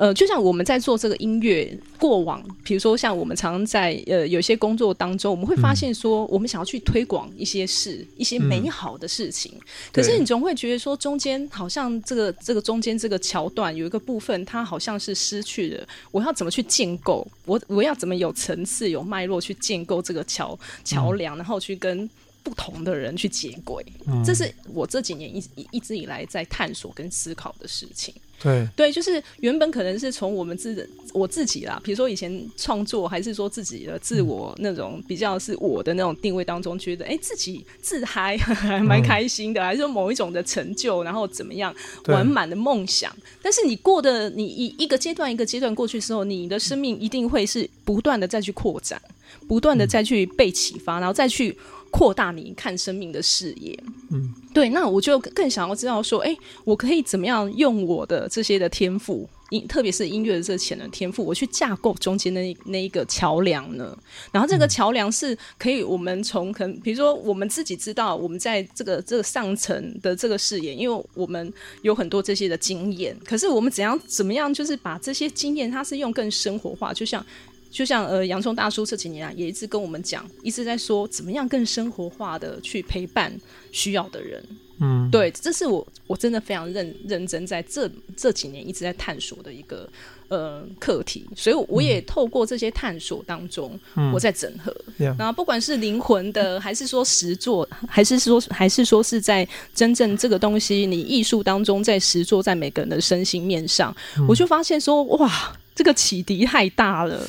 [0.00, 9.60] 呃，就像我们在做这个音乐过往，比如说像我们常常在呃有些工作当中，我们会发现说，我们想要去推广一些事，嗯、一些美好的事情，嗯、
[9.92, 15.86] 可是你总会觉得说，中间好像这个这个中间这个桥段有一个部分，它好像是失去了。
[16.10, 17.28] 我要怎么去建构？
[17.44, 22.08] 我我要怎么有层次、有脉络去建构这个桥桥梁，然后去跟。
[22.42, 28.14] 不同的人去接轨，嗯、这是我这几年一一一直以来在探索跟思考的事情。
[28.42, 41.74] 对对，就是原本可能是从我们自我自己啦，比如说以前创作，还是说自己的自我那种比较是我的那种定位当中，觉得哎、欸、自己自嗨 还蛮开心的，嗯、还是说某一种的成就，然后怎么样
[42.07, 43.14] 完满的梦想。
[43.42, 49.00] 但是你过的你一一个阶段一个阶段过去的时候，你的生命一定会是不断的再去扩展，
[49.46, 51.57] 不断的再去被启发，然后再去。
[51.90, 53.79] 扩大你看生命的视野，
[54.11, 63.96] 嗯，对，那我就更想要知道说，哎、欸，我可以怎么样用我的这些的天赋，音，特别是音乐的这潜能天赋，我去架构中间的那那一个桥梁呢？
[64.31, 77.24] 然后这个桥梁是可以，我们从可能，比如说我们自己知道，我们在这个这个上层的这个视野，因为我们有很多这些的经验，可是我们怎样怎么样，就是把这些经验，它是用更生活化，就像。
[77.70, 83.33] 就像呃，洋葱大叔这几年啊，也一直跟我们讲，一直在说怎么样更生活化的去陪伴
[83.70, 84.44] 需要的人。
[84.83, 89.87] 嗯，对，这是我我真的非常认认真在这这几年一直在探索的一个
[90.28, 91.26] 呃课题。
[91.37, 94.74] 所以我也透过这些探索当中，嗯、我在整合。
[94.96, 107.22] 然后、嗯、不管是灵魂的，还是说实作，还是说还是说是在真正这个东西，你艺术当中在实作，在每个人的身心面上，嗯、我就发现说，哇，这个启迪太大了。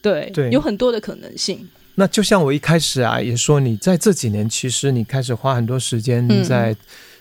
[0.00, 1.68] 对，对，有很多的可能性。
[1.96, 6.76] 那就像我一开始啊，也说你在这几年，其实你开始花很多时间在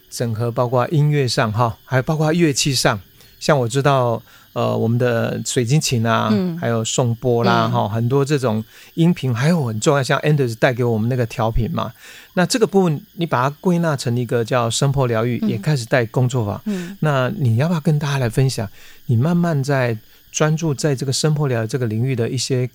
[0.08, 3.00] 整合，包括音乐上哈，嗯、还有包括乐器上。
[3.40, 4.22] 像我知道，
[4.54, 8.64] 呃，我们的水晶琴啊，嗯、还有颂钵啦，哈、嗯，很多这种
[8.94, 11.92] 音频，还有很重要，像 Anders 带给我们那个调频嘛。
[12.36, 16.62] 那这个部分，你把它归纳成一个叫声波疗愈，嗯、也开始带工作坊。
[16.66, 18.70] 嗯，那你要不要跟大家来分享？
[19.08, 19.98] 你慢慢在。
[20.38, 22.70] 专注在这个声波疗这个领域的一些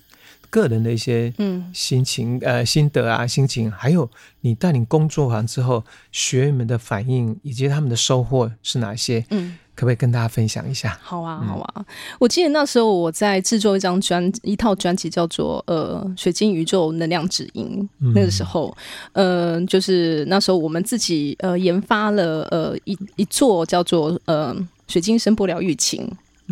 [0.49, 4.09] 个人的一些嗯心情、嗯、呃心得啊心情，还有
[4.41, 9.25] 你带领工作完之后学员们的反应以及他们的收获是哪些？
[9.29, 10.99] 嗯，可不可以跟大家分享一下？
[11.01, 11.73] 好啊，好啊！
[11.77, 11.85] 嗯、
[12.19, 17.79] 我记得那时候我在制作一张专一套专辑，叫做呃《水晶宇宙能量指引》。
[18.01, 18.75] 嗯、那个时候，
[19.13, 24.53] 嗯、呃，就是那时候我们自己呃研发了呃一一座叫做呃
[24.85, 26.05] 水晶声波疗愈琴。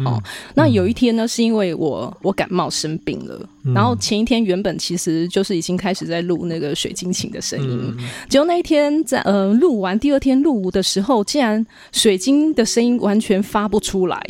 [0.06, 0.22] 哦，
[0.56, 14.22] 那有一天呢，是因为我我感冒生病了，嗯、然后前一天原本其实就是已经开始在录那个水晶琴的声音，嗯、结果那一天在呃录完第二天录的时候，竟然水晶的声音完全发不出来，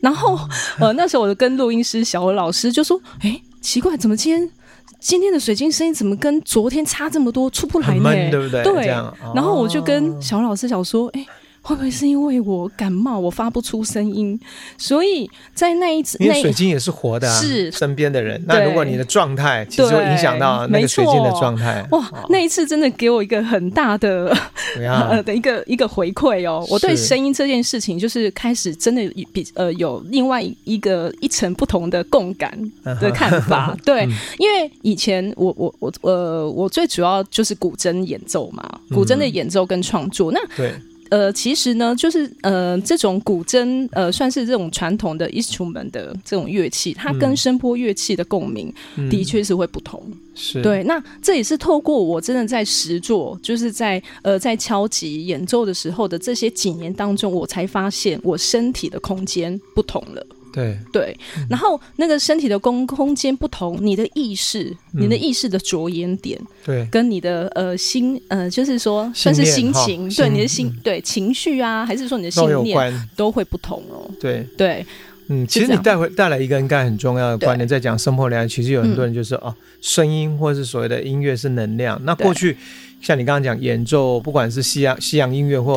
[0.00, 0.38] 然后
[0.78, 4.50] 呃那时候我就跟录音师小欧老师就说，哎、欸，奇怪，怎么今天
[4.98, 8.30] 今天的水晶声音怎么跟昨天差这么多，出不来呢？
[8.30, 8.62] 对不对？
[8.62, 8.86] 对，
[9.34, 11.26] 然后我就跟小欧老师想说，哎、欸。
[11.62, 14.38] 会不会是因为我感冒，我发不出声音？
[14.78, 18.42] 所以在那一次，因为水晶也是活的、啊，是身边的人。
[18.46, 21.86] 那如果你的状态其实会影响到那个水晶的状态。
[21.90, 24.34] 哇，哦、那一次真的给我一个很大的
[24.76, 26.66] 呃 的一个一个回馈哦。
[26.70, 33.76] 我对声音这件事情，就是开始真的比呃有另外一个一层不同的共感的 看法。
[33.84, 40.32] 对，嗯、因为以前我我我呃我最主要就是古筝演奏嘛，古筝的演奏跟创作。
[40.32, 40.74] 嗯、那对。
[41.10, 48.72] 呃，其实呢，就是呃，这种古筝，呃，算是这种传统的 instrument 的这种乐器，它跟声波乐器的共鸣，
[49.10, 50.02] 的确是会不同。
[50.06, 60.26] 嗯、是对，那这也是透过我真的在实作，就是在呃在敲击演奏的时候的这些几年当中，我才发现我身体的空间不同了。
[60.52, 60.78] 对。
[60.92, 61.16] 对，
[61.48, 74.10] 然后那个身体的空空间不同，你的意识，你的意识的着眼点，对，跟你的呃心呃，就是说算是心情，对你的心对情绪啊，还是说你的信念都会不同哦。
[74.20, 74.46] 对。
[74.56, 74.84] 对，
[75.28, 82.56] 嗯，其实你带回带来一个应该很重要的观念，在讲声波疗，其实有很多人就是哦，声音或是所谓的音乐是能量，那过去。
[83.00, 85.74] 像你刚刚讲演奏，不管是西洋西洋音乐或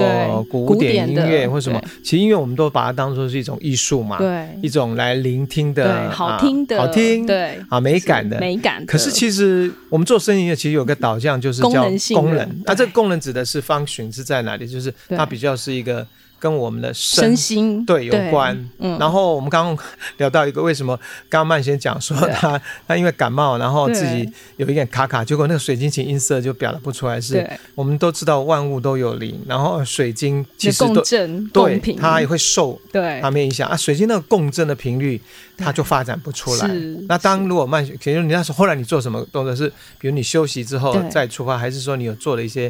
[0.50, 8.86] 古典音乐或什么，其实音乐我们都把它当做是一种艺术嘛，对，一种来聆听的，好听的，好听，对，啊，美感的，美感。
[8.86, 12.62] 可是其实我们做声音乐其实有个导向，就是叫功能。
[12.66, 14.68] 那这个功能指的是 function 是在哪里？
[14.68, 16.06] 就是它比较是一个
[16.44, 18.54] 跟我们的身，身心对有关。
[18.80, 19.86] 嗯，然后我们刚刚
[20.18, 20.94] 聊到一个为什么，
[21.30, 27.22] 刚刚曼先讲说他 他因为感冒，然后自己有一点卡卡，结果那个水晶琴音色就表达不出来。
[27.22, 33.78] 是，我们都知道万物都有灵，然后水晶其实都共振对，它也会受对它没影响啊。
[33.78, 35.22] 水晶那个共振的频率，
[35.56, 36.68] 它就发展不出来。
[37.08, 39.56] 那当如果曼，比如你那时候后来你做什么动作？
[39.56, 42.70] 是比如你休息之后再出发，还是说你有做了一些？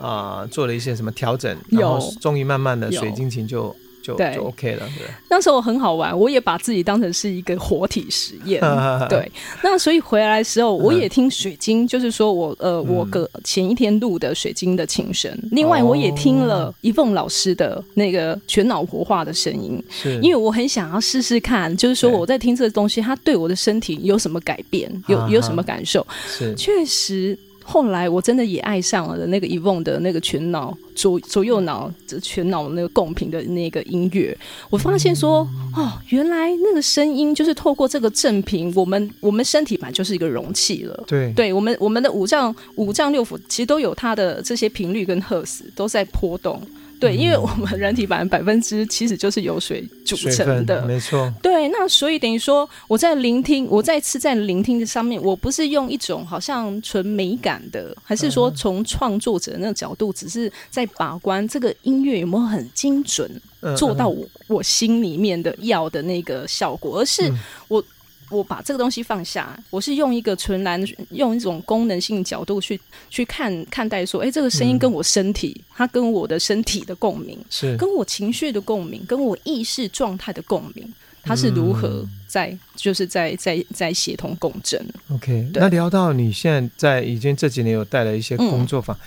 [0.00, 4.86] 啊、呃，做了一些什么调整，然后终于慢慢的水晶琴就就就 OK 了。
[4.96, 8.58] 对，那时候很好玩，我也把自己当成是一个活体实验。
[9.10, 9.30] 对，
[9.62, 20.18] 那所以回来的时候，我也听水晶，就是说我呃，我个前一天录的水晶的琴声，嗯、另外我也听了一凤老师的那个全脑活化的声音，是。
[20.22, 26.06] 因为我很想要试试看，就是说我在听这个东西，它对我的身体有什么改变，有有什么感受？
[26.26, 27.38] 是，确实。
[27.70, 34.36] 后来我真的也爱上了那个 Evonne 的那个全脑左左右脑这全脑那个共频的那个音乐，
[34.70, 41.04] 我发现说哦，原来那个声音就是透过这个正频，我们我们身体本来就是一个容器了。
[41.06, 46.60] 对，对我们我们的五脏五脏六腑其实都有它的这些频率跟赫兹都在波动。
[47.00, 51.32] 对，因为我们人体版百分之七十就是由水组成的，没错。
[51.42, 63.30] 对，那所以等于说，我在聆听，我再次在聆听的上面，我不是用一种好像纯美感的，还是说从创作者那个角度，只是在把关这个音乐有没有很精准
[63.74, 67.32] 做到我我心里面的要的那个效果，而是
[67.66, 67.82] 我。
[68.30, 84.80] 我把这个东西放下，我是用一个纯然用一种功能性角度去去看看待说，哎，这个声音跟我身体，嗯、它跟我的身体的共鸣，是跟我情绪的共鸣，跟我意识状态的共鸣，它是如何在、嗯、就是在在在协同共振。
[85.12, 89.00] OK，那聊到你现在在已经这几年有带来一些工作坊，嗯、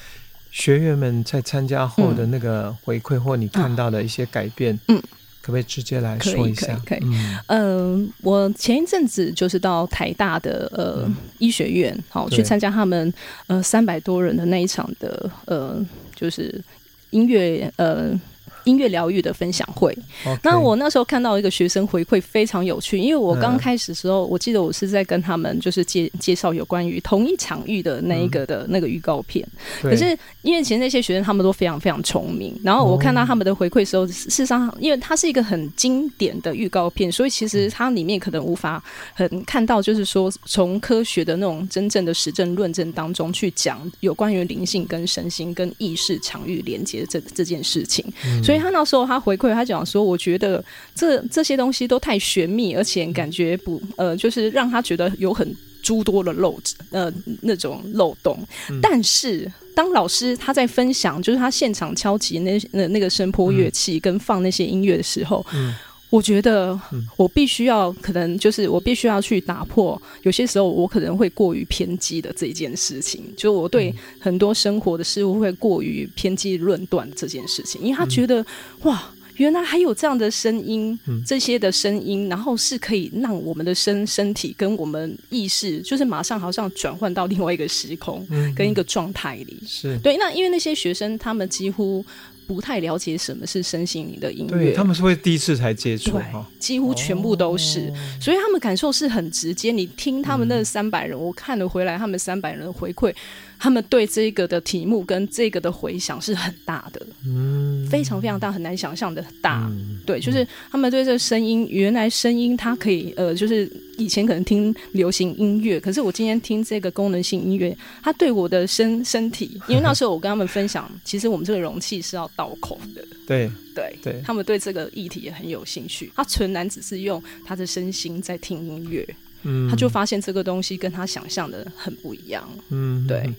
[0.51, 5.01] 学员们在参加后的那个回馈，或你看到的一些改变，嗯。
[5.43, 6.67] 嗯可不可以直接来说一下？
[6.85, 7.09] 可以，可以，可以。
[7.47, 13.13] 嗯、呃，我前一阵子就是到台大的呃、嗯、医学院，好去参加他们
[13.47, 16.63] 呃三百多人的那一场的呃，就是
[17.09, 18.17] 音乐呃。
[18.65, 19.97] 音乐疗愈的分享会.
[20.41, 29.47] 那我那时候看到一个学生回馈非常有趣，因为我刚开始的时候，嗯、我记得我是在跟他们就是介介绍有关于同一场域的那一个的那个预告片，
[29.83, 48.52] 嗯、可是因为其实那些学生他们都非常非常聪明，然后我看到他们的回馈时候，事实上因为它是一个很经典的预告片，所以其实它里面可能无法很看到，就是说从科学的那种真正的实证论证当中去讲有关于灵性跟身心跟意识场域连接这这件事情，嗯、所以。
[48.53, 50.63] 所以他那时候他回馈，他讲说，我觉得
[50.93, 56.55] 这这些东西都太玄秘，而且感觉不呃，就是让他觉得有很诸多的漏
[56.91, 57.11] 呃
[57.41, 58.37] 那种漏洞。
[58.69, 65.43] 嗯、但是当老师他在分享，就是他现场敲击那那那个声波乐器跟放那些音乐的时候。
[65.55, 65.73] 嗯
[66.13, 66.79] 我觉得
[67.17, 78.45] 我必须要，可能就是我必须要去打破，有些时候我可能会过于偏激的这一件事情，就我对很多生活的事物会过于偏激论断这件事情，因为他觉得
[78.83, 88.23] 哇，原来还有这样的声音，这些的声音，然后是可以让我们的身身体跟我们意识，就是马上好像转换到另外一个时空
[88.55, 90.15] 跟一个状态里，是对。
[90.17, 92.05] 那因为那些学生他们几乎。
[92.47, 96.23] 不太了解什么是身心灵的音乐，对，他们是会第一次才接触，对，
[96.59, 99.71] 几乎全部都是，哦、所以他们感受是很直接。
[99.71, 103.13] 你听他们那三百人，嗯、我看了回来，他们三百人的回馈。
[103.63, 109.69] 他们对这个的题目跟这个的回响是很大的，嗯，非常非常大，很难想象的大。
[109.71, 123.49] 嗯、对，就是他们对这个声音，原来声音它可以，呃，就是以前可能听流行音乐，可是我今天听这个功能性音乐，它对我的身身体，因为那时候我跟他们分享，其实我们这个容器是要倒空的，对。
[123.73, 129.03] 对对，他们对这个议题也很有兴趣，他纯然只是用他的身心在听音乐。
[129.43, 132.47] 嗯，他就发现这个东西跟他想象的很不一样。
[132.69, 133.29] 嗯，对。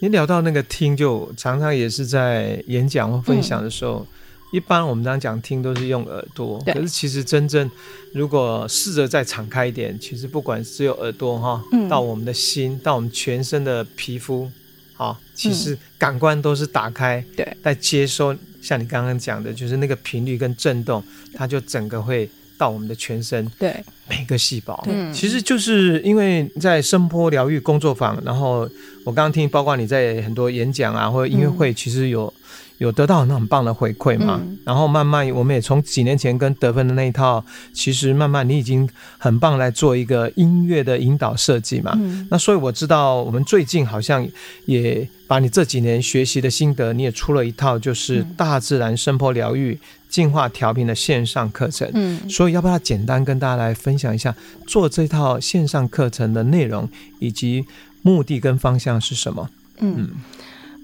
[0.00, 4.06] 你聊到那个听，就常常也是在演讲或分享的时候，嗯、
[4.52, 7.70] 一般我们常讲听都是用耳朵，可是其实真正
[8.12, 14.50] 如果试着再敞开一点，其实不管是只有耳朵哈，嗯、到我们的心，到我们全身的皮肤，
[14.94, 18.36] 好，其实感官都是打开，对，在接收。
[18.60, 21.02] 像你刚刚讲的，就是那个频率跟震动，
[21.34, 22.28] 它就整个会。
[22.62, 23.74] 到我们的全身，对
[24.08, 28.60] 每个细胞，对其实就是因为在声波疗愈工作坊，然后
[29.04, 32.32] 我刚刚听，包括你在很多演讲啊或者音乐会，嗯、其实有
[32.78, 34.40] 有得到很很棒的回馈嘛。
[34.40, 38.88] 嗯、然后慢慢，我们也从几年前跟得分的那一套，其实慢慢你已经
[39.18, 41.92] 很棒来做一个音乐的引导设计嘛。
[41.96, 44.24] 嗯、那所以我知道，我们最近好像
[44.66, 49.76] 也把你这几年学习的心得，你也出了一套，就是大自然声波疗愈。
[50.12, 54.36] 净化调频的线上课程，嗯，所以要不要简单跟大家来分享一下
[54.66, 56.86] 做这套线上课程的内容
[57.18, 57.64] 以及
[58.02, 59.48] 目的跟方向是什么？
[59.78, 60.10] 嗯。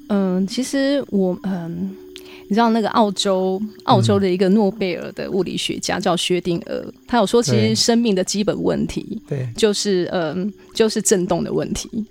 [0.08, 1.68] 嗯、呃，其实我嗯、呃，
[2.48, 12.06] 你知道那个澳洲澳洲的一个诺贝尔的物理学家叫薛定谔，他有说其实生命的基本问题，对，就是嗯、呃，就是震动的问题，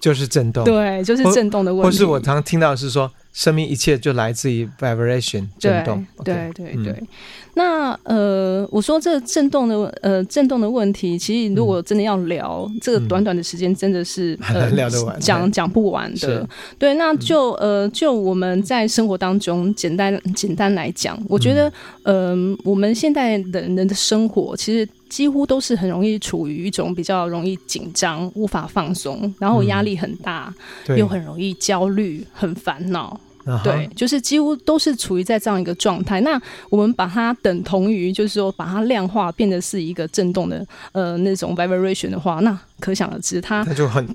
[0.00, 3.12] 就是震动，对，就是震动的问题，或是我常常听到的是说。
[3.36, 6.92] 生命一切就来自于 vibration 震动，对对对对。
[6.94, 7.06] 嗯、
[7.52, 16.16] 那呃，我说这个震动的呃震动的问题，其实如果真的要聊，嗯、这个短短的时间真的是、嗯 呃、聊得完，讲讲不完的。
[16.16, 16.46] 是
[16.78, 21.70] 对，那就呃就我们在生活当中简单简单来讲，我觉得
[22.04, 24.88] 嗯、呃，我们现代的人的生活其实。
[25.08, 30.52] 几乎都是很容易处于一种比较容易紧张、无法放松，然后压力很大，
[30.88, 33.18] 嗯、又很容易焦虑、很烦恼。
[33.62, 36.20] 对，就是几乎都是处于在这样一个状态。
[36.22, 42.58] 那我们把它等同于，就是说把它量化，变得是一个震动的呃那种 vibration 的话，那。
[42.78, 44.06] 可想而知，它就很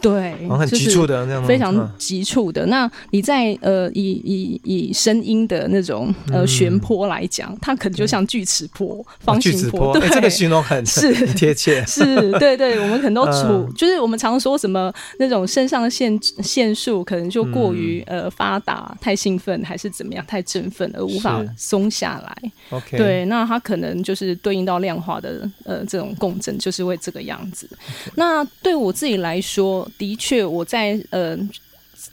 [0.00, 2.66] 对，对，很急促的那种，非常急促的。
[2.66, 11.14] 那你在呃以以以声音的那种呃旋坡来讲，它可能就像锯齿坡、方形坡， 对，这个形容很是。
[11.34, 11.84] 贴切。
[11.86, 22.50] 是，对对，我们可能都处，就是我们常说什么那种肾上腺腺素可能就过于呃发达，太兴奋还是怎么样，太振奋而无法松下来。
[22.70, 27.35] OK，对，那它可能就是对应到量化的呃这种共振，就是会这个样。
[27.36, 27.68] 样子，
[28.14, 31.38] 那对我自己来说，的确，我在呃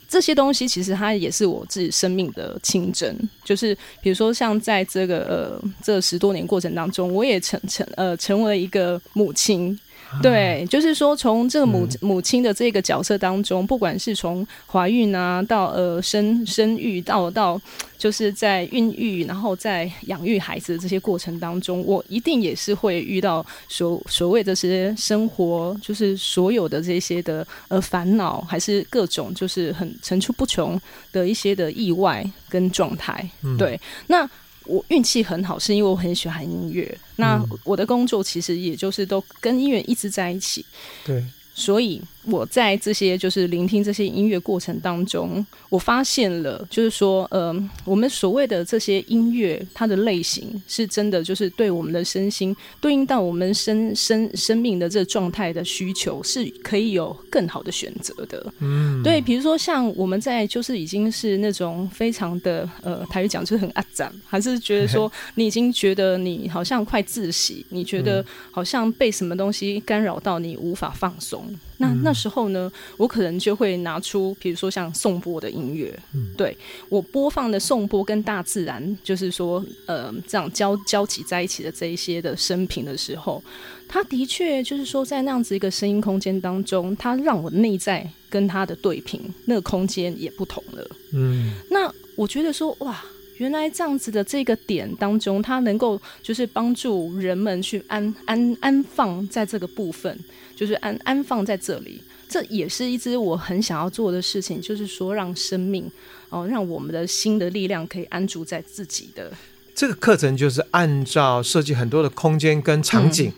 [0.08, 3.16] 这些东西，其实它也是我自己生命的清真。
[3.44, 9.78] 就是比如说，像在这个呃这十多年过程当中，我也成成呃成为一个母亲。
[10.22, 17.60] 对，就是说，从这个母母亲的这个角色当中，不管是从怀孕啊，到呃生生育，到到
[17.98, 30.80] 就是在孕育，然后在养育孩子的这些过程当中，我一定也是会遇到所所谓的这些生活，就是所有的这些的呃烦恼，还是各种就是很层出不穷
[31.12, 33.28] 的一些的意外跟状态。
[33.58, 34.28] 对，那。
[34.66, 36.98] 我运气很好，是因为我很喜欢音乐。
[37.16, 40.64] 那我的工作其实也就是都跟音乐一直在一起。
[41.04, 42.02] 对，所以。
[42.26, 47.54] 我在这些就是聆听这些音乐过程当中，我发现了，就是说，呃，
[47.84, 58.52] 我们所谓的这些音乐，它的类型是真的，就是对我们的身心对应到我们生生生命的这个状态的需求，是可以有更好的选择的。
[58.60, 71.44] 嗯，对，比如说像我们在就是已经是那种非常的呃台语讲就是很阿展，还是觉得说 你已经觉得你好像快窒息，你觉得好像被什么东西干扰到你无法放松。
[71.78, 76.56] 那那时候呢，我可能就会拿出，比如说像颂钵的音乐，嗯、对
[76.88, 83.42] 我播放的颂钵跟大自然，就是说，呃，这样交交集在一起的这一些的声频的时候，
[83.88, 90.90] 它的确就是说，在那样子一个声音空间当中，它让我内在跟它的对频那个空间也不同了。
[91.12, 93.04] 嗯，那我觉得说，哇。
[93.38, 100.16] 原来这样子的这个点当中，它能够就是帮助人们去安安安放在这个部分，
[100.56, 102.02] 就是安安放在这里。
[102.26, 105.88] 这也是一直我很想要做的事情，就是说让生命
[106.30, 109.30] 哦，让我们的心的力量可以安住在自己的。
[109.74, 113.32] 这个课程就是按照设计很多的空间跟场景，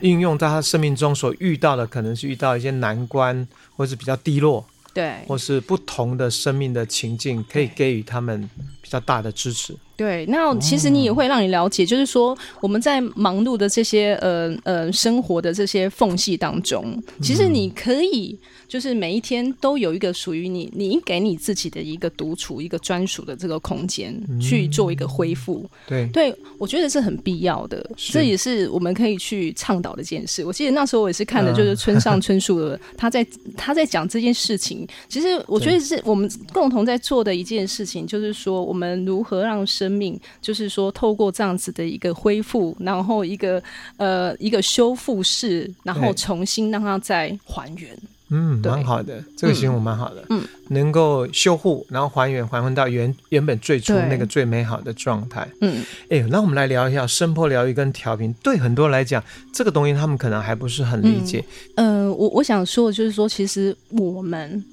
[0.00, 3.46] 应用在他生命中所遇到的，可能是遇到一些难关，
[3.76, 4.66] 或是比较低落。
[4.92, 8.48] 对，或是不同的生命的情境，可以给予他们
[8.82, 9.74] 比较大的支持。
[10.02, 18.36] 对，那其实你也会让你了解，就是说我们在忙碌的这些呃呃生活的这些缝隙当中，其实你可以。
[18.72, 25.68] 就是每一天都有一个属于你，你给你自己的一个独处、一个专属的这个空间，去做一个恢复。
[25.90, 30.42] 嗯、对，对我觉得是很必要的，这也是我们可以去倡导的一件事。
[30.42, 33.26] 我记得那时候我也是看的，就是村上 春树的，他在
[33.58, 34.88] 他在讲这件事情。
[35.06, 43.62] 其实我觉得是我们共同在做的一件事情，就是说我们如何让生命，就是说透过这样子的一个恢复，然后一个
[43.98, 47.96] 呃一个修复式，然后重新让它再还原。
[48.34, 50.24] 嗯，蛮好的，这个形容蛮好的。
[50.30, 55.46] 嗯，能够修护，然后还原，还原到原原本最初那个最美好的状态。
[55.60, 58.32] 嗯，哎，那我们来聊一下声波疗愈跟调频。
[58.42, 59.22] 对很多人来讲，
[59.52, 61.44] 这个东西他们可能还不是很理解。
[61.74, 64.64] 嗯，呃，我我想说的就是说，其实我们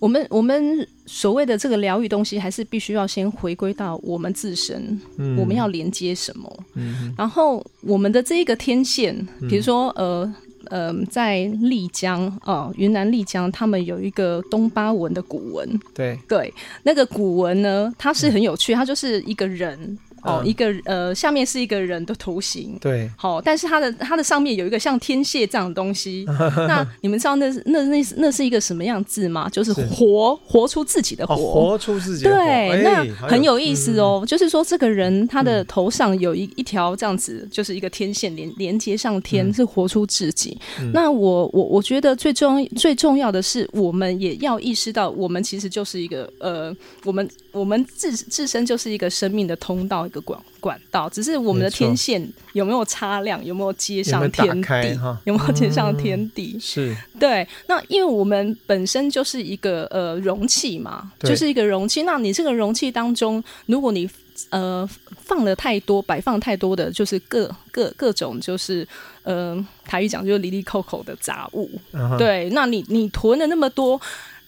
[0.00, 6.64] 我们我们所谓的这个疗愈东西，还是必须要先回归到我们自身，嗯、我们要连接什么？
[6.74, 10.34] 嗯、然后我们的这一个天线，比如说呃
[10.66, 19.98] 呃，在丽江哦，云南丽江，他们有一个东巴文的古文，对对，那个古文呢，它是很有趣，它就是一个人。
[20.22, 26.24] 哦，一个呃，下面是一个人的图形，对，好，但是它的它的上面有一个像天蝎这样的东西。
[26.66, 29.48] 那你们知道那那那那是一个什么样字吗？
[29.48, 32.36] 就是活活出自己的活，活出自己的活。
[32.36, 34.24] 对，那很有意思哦。
[34.26, 40.58] 就是说，这个人他的头上有一一条这样子，就是一个天线连连接上天，是活出自己。
[40.92, 50.07] 那我我我觉得最重最重要的是，我们也要意识到，我们其实就是一个呃，我们我们自自身就是一个生命的通道。
[50.08, 56.52] 一个管管道，只是我们的天线有没有擦亮，有没有接上天地，有没有接上天地？
[56.54, 57.46] 嗯、是对。
[57.68, 62.02] 那因为我们本身就是一个呃容器嘛，就是一个容器。
[62.02, 64.08] 那你这个容器当中，如果你
[64.50, 64.88] 呃
[65.18, 68.86] 放了太多，摆放太多的就是各各各种就是
[69.22, 71.70] 呃台语讲就是离离扣扣的杂物，
[72.18, 72.48] 对。
[72.50, 74.00] 那你你囤了那么多。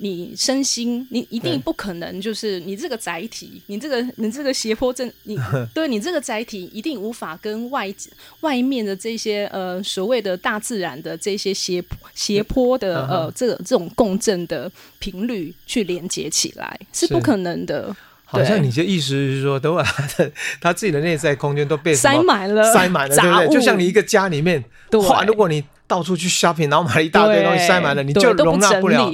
[0.03, 5.39] 你身心，你一定不可能，就是你这个载体，你这个你这个斜坡正，你
[5.75, 7.95] 对你这个载体一定无法跟外
[8.41, 11.85] 外面的这些呃所谓的大自然的这些斜
[12.15, 17.07] 斜坡的呃这个这种共振的频率去连接起来，是。
[17.11, 17.95] 不可能的。
[18.25, 20.33] 好像你的意思是说，等会他的
[20.63, 23.49] 他自己的内在空间都被塞满了，塞满了，对不对？
[23.49, 24.65] 就像你一个家里面，
[25.09, 29.11] 哇，如果你到处去 shopping，然后买了一大堆东西塞满了，你就容纳不了。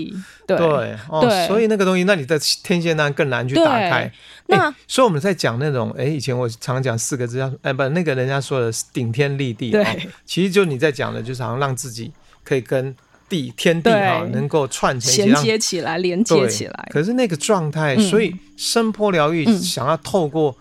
[0.46, 0.56] 对，
[1.08, 4.12] 哦，所以那个东西，那你的天线呢更难去打开。
[4.48, 9.70] 那所以我们在讲那种，哎，以前我常讲四个字叫，哎，不，那个人家说的顶天立地。
[9.70, 9.82] 对，
[10.26, 12.12] 其实就你在讲的，就是好像让自己
[12.44, 12.94] 可以跟
[13.26, 16.88] 地天地啊能够串成连接起来，连接起来。
[16.90, 20.54] 可是那个状态，所以声波疗愈想要透过。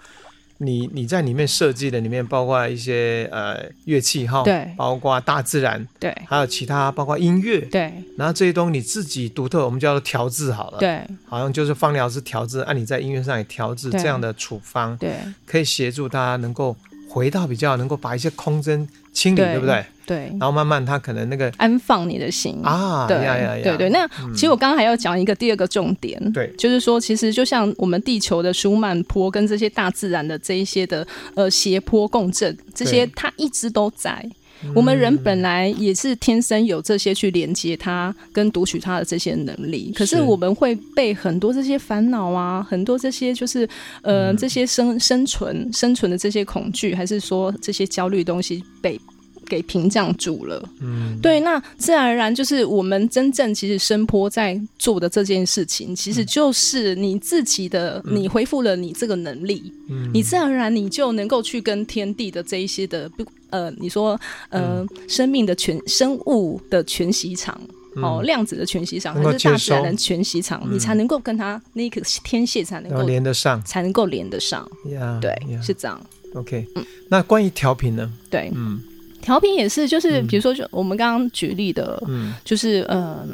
[0.58, 16.76] 你你在里面设计的里面包括一些呃乐器哈，对，包括大自然，对，还有其他包括音乐，对，然后这些东西你自己独特，我们叫做调制好了，对，好像就是方疗师调制，按你在音乐上也调制这样的处方，对，可以协助大家能够
[17.16, 19.86] 回到比较能够把一些空间清理，对不对？
[20.06, 23.18] 对，然后慢慢他可能那个安放你的心啊，对
[23.64, 23.90] 对对。
[23.90, 34.30] 那其实我刚刚还要讲一个第二个重点，对，就是说其实就像我们地球的舒曼坡跟这些大自然的这一些的呃斜坡共振，这些它一直都在。
[34.74, 43.68] 我们人本来也是天生有这些去连接它跟读取它的这些能力，可是我们会被很多这些烦恼啊，很多这些就是
[44.02, 49.00] 呃这些生生存生存的这些恐惧，还是说这些焦虑东西被。
[49.46, 64.20] 给屏障住了，嗯，对，那自然而然就是我们真正其实声波在做的这件事情，其实就是你自己的，嗯、你恢复了你这个能力，嗯，你自然而然你就能够去跟天地的这一些的不呃，你说
[64.50, 67.60] 呃，嗯、生命的全生物的全息场，
[67.96, 75.62] 嗯、哦，量子的全息场，还是大自然的全息场，嗯、你才能够跟他那个天线才能够连得上，才能够连得上，yeah, 对，yeah.
[75.62, 76.02] 是这样。
[76.34, 78.12] OK，嗯，那关于调频呢？
[78.30, 78.82] 对，嗯。
[79.26, 83.28] 调频也是，就是比如说，就我们刚刚举例的，嗯，就是嗯、呃，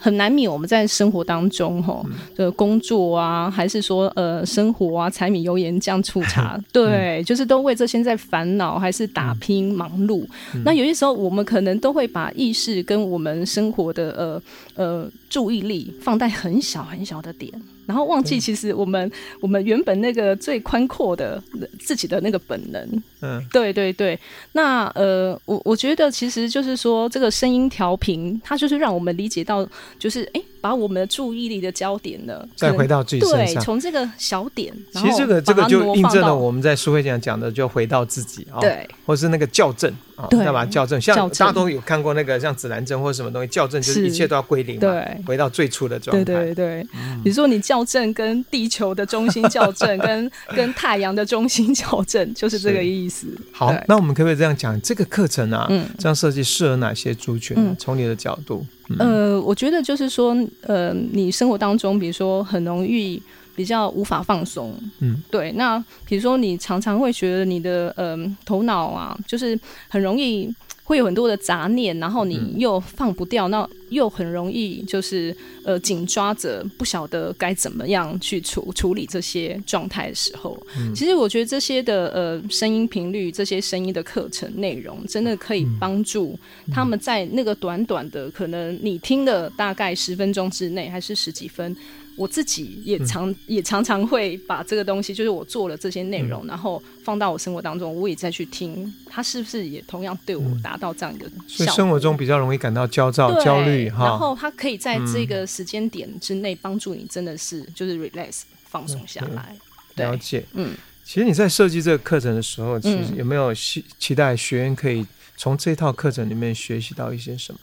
[0.00, 2.02] 很难免我们在生活当中，哈，
[2.34, 10.24] 的工作啊，还是说呃，生活啊，柴米油盐酱醋茶， 对，就是都为这些在烦恼，还是打拼忙碌。
[10.64, 14.42] 那有些时候，我们可能都会把意识跟我们生活的呃
[14.76, 17.52] 呃注意力放在很小很小的点。
[17.88, 19.10] 然后忘记，其实我们
[19.40, 21.42] 我们原本那个最宽阔的
[21.80, 24.18] 自己的那个本能，嗯，对对对。
[24.52, 29.66] 那呃，我我觉得其实就是说，这个声音调频，它就是让我们理解到，
[29.98, 30.42] 就是哎。
[30.60, 33.54] 把我们的注意力的焦点呢，再回到自己身上。
[33.54, 41.00] 对，从这个小点，其实这个这个就印证了我们在书会讲讲的，就回到自己啊，对，或是那个校正啊，要把它校正。
[41.00, 46.24] 像大家都有看过那个像指南针或者什么东西，校正就是一切都要归零，对，回到最初的状态。
[46.24, 46.82] 对对对，
[47.22, 53.26] 比如说你校正跟地球的中心校正， 跟跟太阳的中心校正，就是这个意思。
[53.52, 54.78] 好，那我们可不可以这样讲？
[54.80, 57.76] 这个课程啊，嗯，这样设计适合哪些族群？
[57.78, 58.66] 从你的角度。
[58.98, 63.22] 呃，我觉得就是说，呃，你生活当中，比如说很容易
[63.54, 65.52] 比较无法放松，嗯，对。
[65.52, 69.58] 那比如说你常常会觉得你的呃头脑啊，就是
[69.88, 70.48] 很容易
[70.88, 86.38] 会有很多的杂念，然后你又放不掉，那又很容易就是呃紧抓着，不晓得该怎么样去处处理这些状态的时候，嗯、其实我觉得这些的呃声音频率，这些声音的课程内容，真的可以帮助
[86.72, 91.76] 他们在那个短短的可能你听的大概十分钟之内，还是十几分。
[92.18, 101.44] 我自己也常、嗯、也常常会把这个东西，就是我做了这些内容、嗯，然后放到我生活当中，我也再去听，它是不是也同样对我达到这样一个效果？
[101.48, 104.04] 所以生活中比较容易感到焦躁、焦虑哈。
[104.04, 109.56] 然后它可以在这个时间点之内帮助你，真的是就是 relax 放松下来、
[109.96, 110.10] 嗯。
[110.10, 110.74] 了解，嗯。
[111.04, 115.06] 其实你在设计这个课程的时候，其实有没有期期待学员可以
[115.38, 117.60] 从这套课程里面学习到一些什么？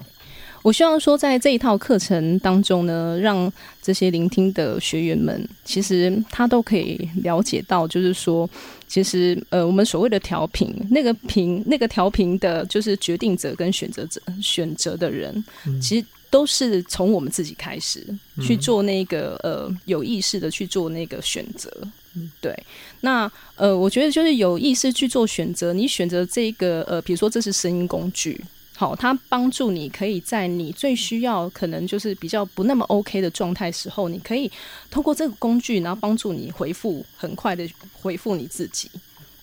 [0.66, 3.54] 我希望说，在这一套课程当中呢，让
[3.84, 8.50] 这些聆听的学员们，其实他都可以了解到，就是说，
[8.88, 15.32] 其实呃，我们所谓的调频，那个频，那个调频的，就是决定者跟选择者，选择的人，
[15.68, 18.04] 嗯、其实都是从我们自己开始
[18.42, 21.72] 去做那个呃有意识的去做那个选择。
[22.16, 22.58] 嗯、对，
[23.02, 28.44] 那呃，我觉得就是有意识去做选择，你选择这个呃，比如说这是声音工具。
[28.76, 34.52] 好，它帮助你可以在你最需要，可能就是比较不那么 OK 的状态时候，你可以
[34.92, 38.92] 通过这个工具，然后帮助你回复，很快的回复你自己，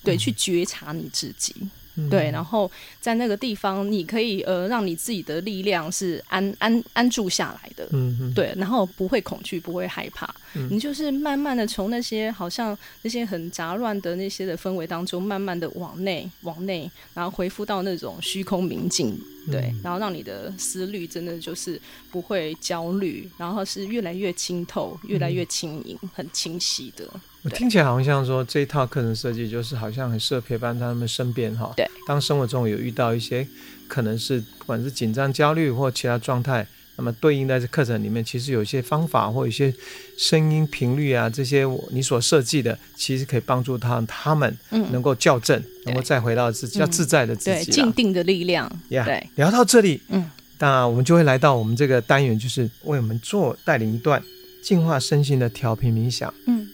[0.05, 1.55] 对，去觉察你自己。
[1.95, 2.71] 嗯、对，然后
[3.03, 19.19] 在那个地方，你可以呃，让你自己的力量是安安安住下来的，嗯嗯，对，然后不会恐惧，不会害怕，嗯、你就是慢慢的从那些好像那些很杂乱的那些的氛围当中，慢慢的往内往内，然后恢复到那种虚空明镜。
[19.51, 21.81] 对、嗯，然后让你的思虑真的就是
[22.13, 27.05] 不会焦虑，然后是越来越清透，越来越轻盈、嗯，很清晰的。
[27.43, 31.73] 我听起来好像说这一套课程设计就是好像很适合陪伴他们身边哈。
[31.77, 33.45] 对，当生活中有遇到一些
[33.89, 36.65] 可能是不管是紧张、焦虑或其他状态。
[36.97, 39.73] 那么对应在这课程里面，其实有一些方法或一些
[40.17, 44.57] 声音频率啊，这些你所设计的，其实可以帮助他他们
[44.91, 48.71] 能够校正，能够再回到自己较自在的自己，对，静定的力量。
[48.91, 54.23] Yeah, 对，聊到这里，嗯，那我们就会来到我们这个单元，就是为我们做带领一段
[54.63, 56.69] 净化身心的调频冥想，嗯。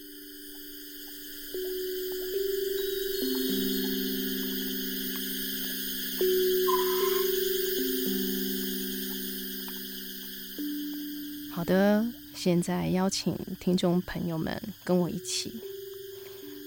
[11.68, 15.52] 的，现在邀请听众朋友们跟我一起，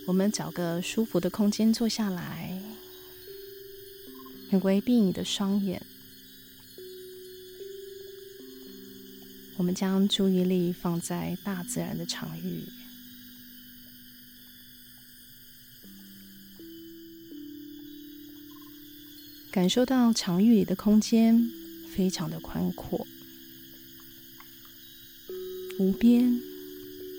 [0.05, 2.61] 我们找个舒服的空间坐下来，
[4.51, 5.81] 你微闭你的双眼，
[9.57, 12.65] 我们将注意力放在大自然的场域，
[19.49, 21.49] 感受到场域里的空间
[21.89, 23.07] 非常的宽阔。
[25.81, 26.39] 无边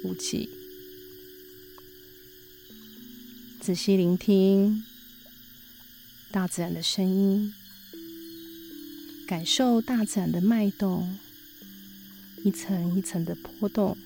[0.05, 0.49] 无际，
[3.61, 4.85] 仔细聆听
[6.31, 7.53] 大自然的声音，
[9.27, 11.19] 感受大自然的脉动，
[12.45, 13.99] 一层一层的波动，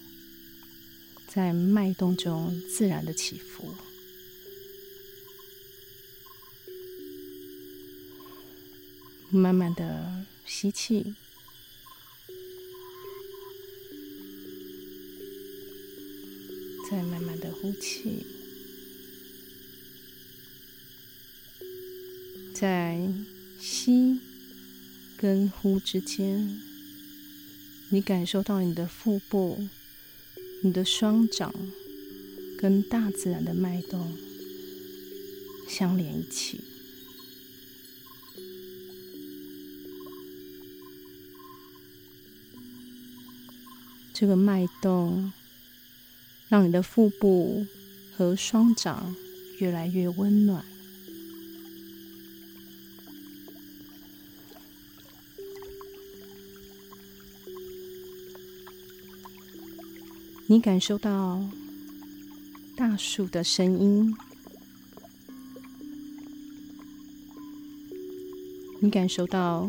[1.28, 3.74] 在脉动中自然的起伏。
[9.28, 11.14] 慢慢的吸气。
[16.88, 18.24] 再慢慢的呼气，
[22.54, 23.12] 在
[23.58, 24.20] 吸
[25.16, 26.60] 跟呼之间，
[27.90, 29.66] 你感受到你的腹部、
[30.62, 31.52] 你的双掌
[32.56, 34.16] 跟大自然的脉动
[35.68, 36.60] 相连一起。
[44.14, 45.32] 这个脉动。
[46.48, 47.66] 让你的腹部
[48.16, 49.14] 和双掌
[49.58, 50.64] 越来越温暖。
[60.48, 61.44] 你感受到
[62.76, 64.16] 大树的声音，
[68.78, 69.68] 你感受到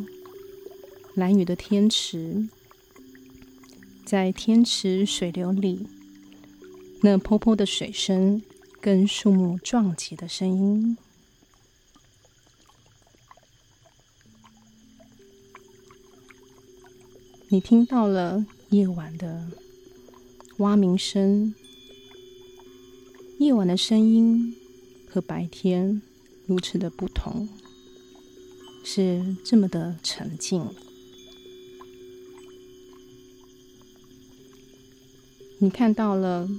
[1.16, 2.48] 蓝雨的天池，
[4.06, 5.88] 在天池水流里。
[7.02, 8.42] 那泼泼的水声
[8.82, 10.98] 跟树木撞击的声音，
[17.50, 19.48] 你听到了夜晚的
[20.58, 21.54] 蛙鸣声。
[23.40, 24.56] 夜晚的声音
[25.08, 26.02] 和白天
[26.48, 27.48] 如此的不同，
[28.84, 30.68] 是这么的沉静。
[35.60, 36.50] 你看到了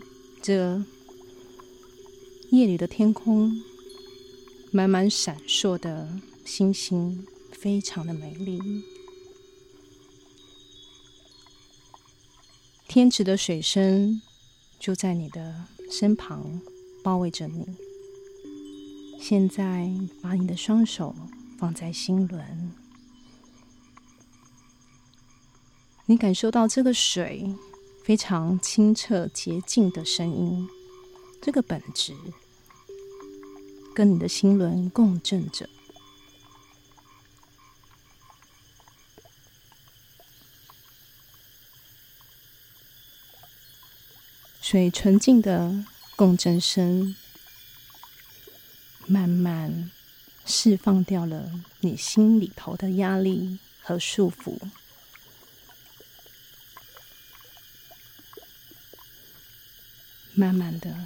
[0.41, 0.83] 这
[2.51, 3.63] 夜里的天空，
[4.71, 6.09] 满满闪烁的
[6.45, 8.59] 星星，非常的美丽。
[12.87, 14.23] 天池的水声
[14.79, 16.61] 就在你的身旁，
[17.03, 17.67] 包围着你。
[19.21, 19.91] 现在，
[20.23, 21.15] 把你的双手
[21.59, 22.73] 放在心轮，
[26.07, 27.55] 你感受到这个水。
[28.09, 30.67] 非常清澈洁净的声音，
[31.43, 32.17] 这个本质
[33.95, 35.69] 跟你的心轮共振着。
[44.63, 45.85] 水纯净的
[46.17, 47.15] 共振声，
[49.07, 49.91] 慢慢
[50.47, 54.59] 释放掉了你心里头的压力和束缚。
[60.39, 60.97] 慢慢的，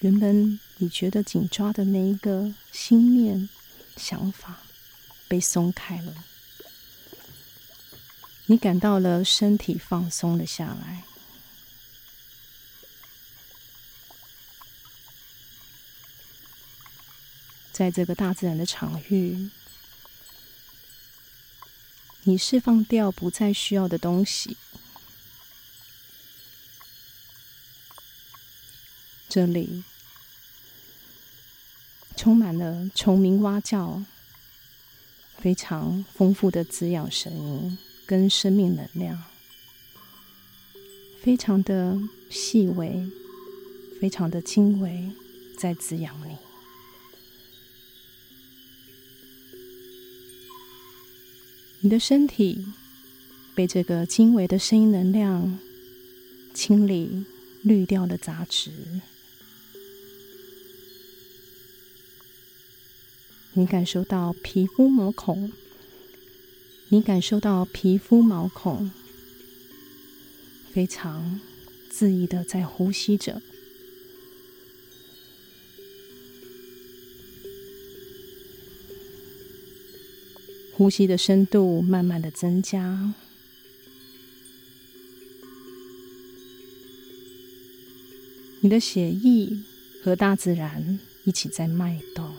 [0.00, 3.48] 原本你觉得紧抓的那一个心念、
[3.96, 4.58] 想法
[5.26, 6.14] 被松开了，
[8.44, 11.04] 你感到了身体放松了下来，
[17.72, 19.48] 在这个大自然的场域，
[22.24, 24.58] 你释放掉不再需要的东西。
[29.28, 29.84] 这里
[32.16, 34.02] 充满了虫鸣蛙叫，
[35.36, 39.24] 非常丰富的滋养声音跟生命能量，
[41.22, 41.98] 非常的
[42.30, 43.10] 细微，
[44.00, 45.10] 非常的精微，
[45.58, 46.36] 在滋养你。
[51.80, 52.66] 你的身体
[53.54, 55.58] 被这个精微的声音能量
[56.54, 57.24] 清理、
[57.62, 58.72] 滤掉了杂质。
[63.58, 65.50] 你感受到皮肤毛孔，
[66.90, 68.90] 你感受到皮肤毛孔
[70.70, 71.40] 非常
[71.90, 73.40] 恣意的在呼吸着，
[80.74, 83.14] 呼吸的深度慢慢的增加，
[88.60, 89.56] 你的血液
[90.02, 92.34] 和大自然一起在脉动。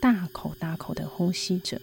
[0.00, 1.78] 大口大口的呼吸着，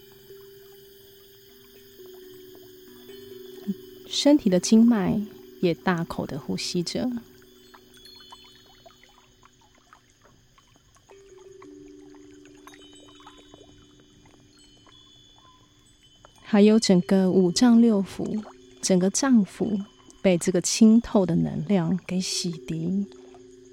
[4.08, 5.20] 身体的经脉
[5.60, 7.08] 也大口的呼吸着，
[16.42, 18.42] 还有整个五脏六腑，
[18.82, 19.84] 整个脏腑
[20.20, 23.06] 被这个清透的能量给洗涤，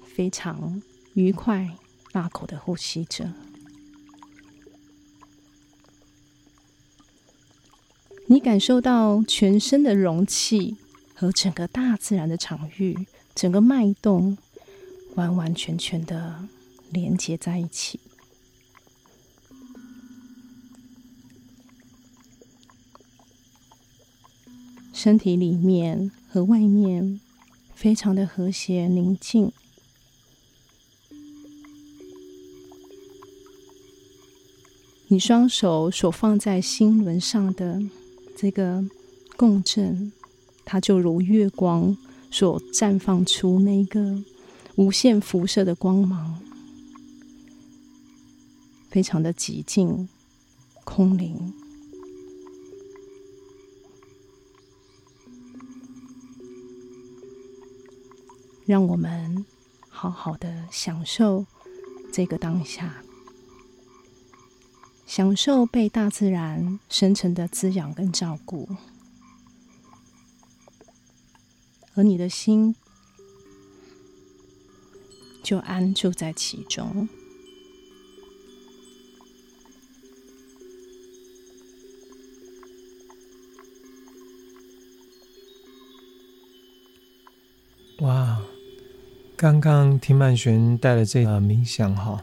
[0.04, 0.80] 非常
[1.14, 1.76] 愉快，
[2.12, 3.32] 大口的呼吸着。
[8.28, 10.76] 你感受到全身的容器
[11.14, 13.06] 和整个大自然的场域，
[13.36, 14.36] 整个脉动
[15.14, 16.48] 完完全全的
[16.90, 18.00] 连接在一起，
[24.92, 27.20] 身体里面和外面
[27.76, 29.52] 非常的和谐宁静。
[35.06, 37.80] 你双手所放在心轮上的。
[38.38, 38.84] 这个
[39.34, 40.12] 共振，
[40.66, 41.96] 它就如月光
[42.30, 44.22] 所绽放出那个
[44.74, 46.38] 无限辐射的光芒，
[48.90, 50.06] 非常的寂静、
[50.84, 51.54] 空灵。
[58.66, 59.46] 让我们
[59.88, 61.46] 好好的享受
[62.12, 63.05] 这个当下。
[65.06, 68.68] 享受被大自然深沉的滋养跟照顾，
[71.94, 72.74] 而你的心
[75.42, 77.08] 就安住在其中。
[88.00, 88.42] 哇！
[89.38, 92.22] 刚刚听曼璇带的这个冥想哈。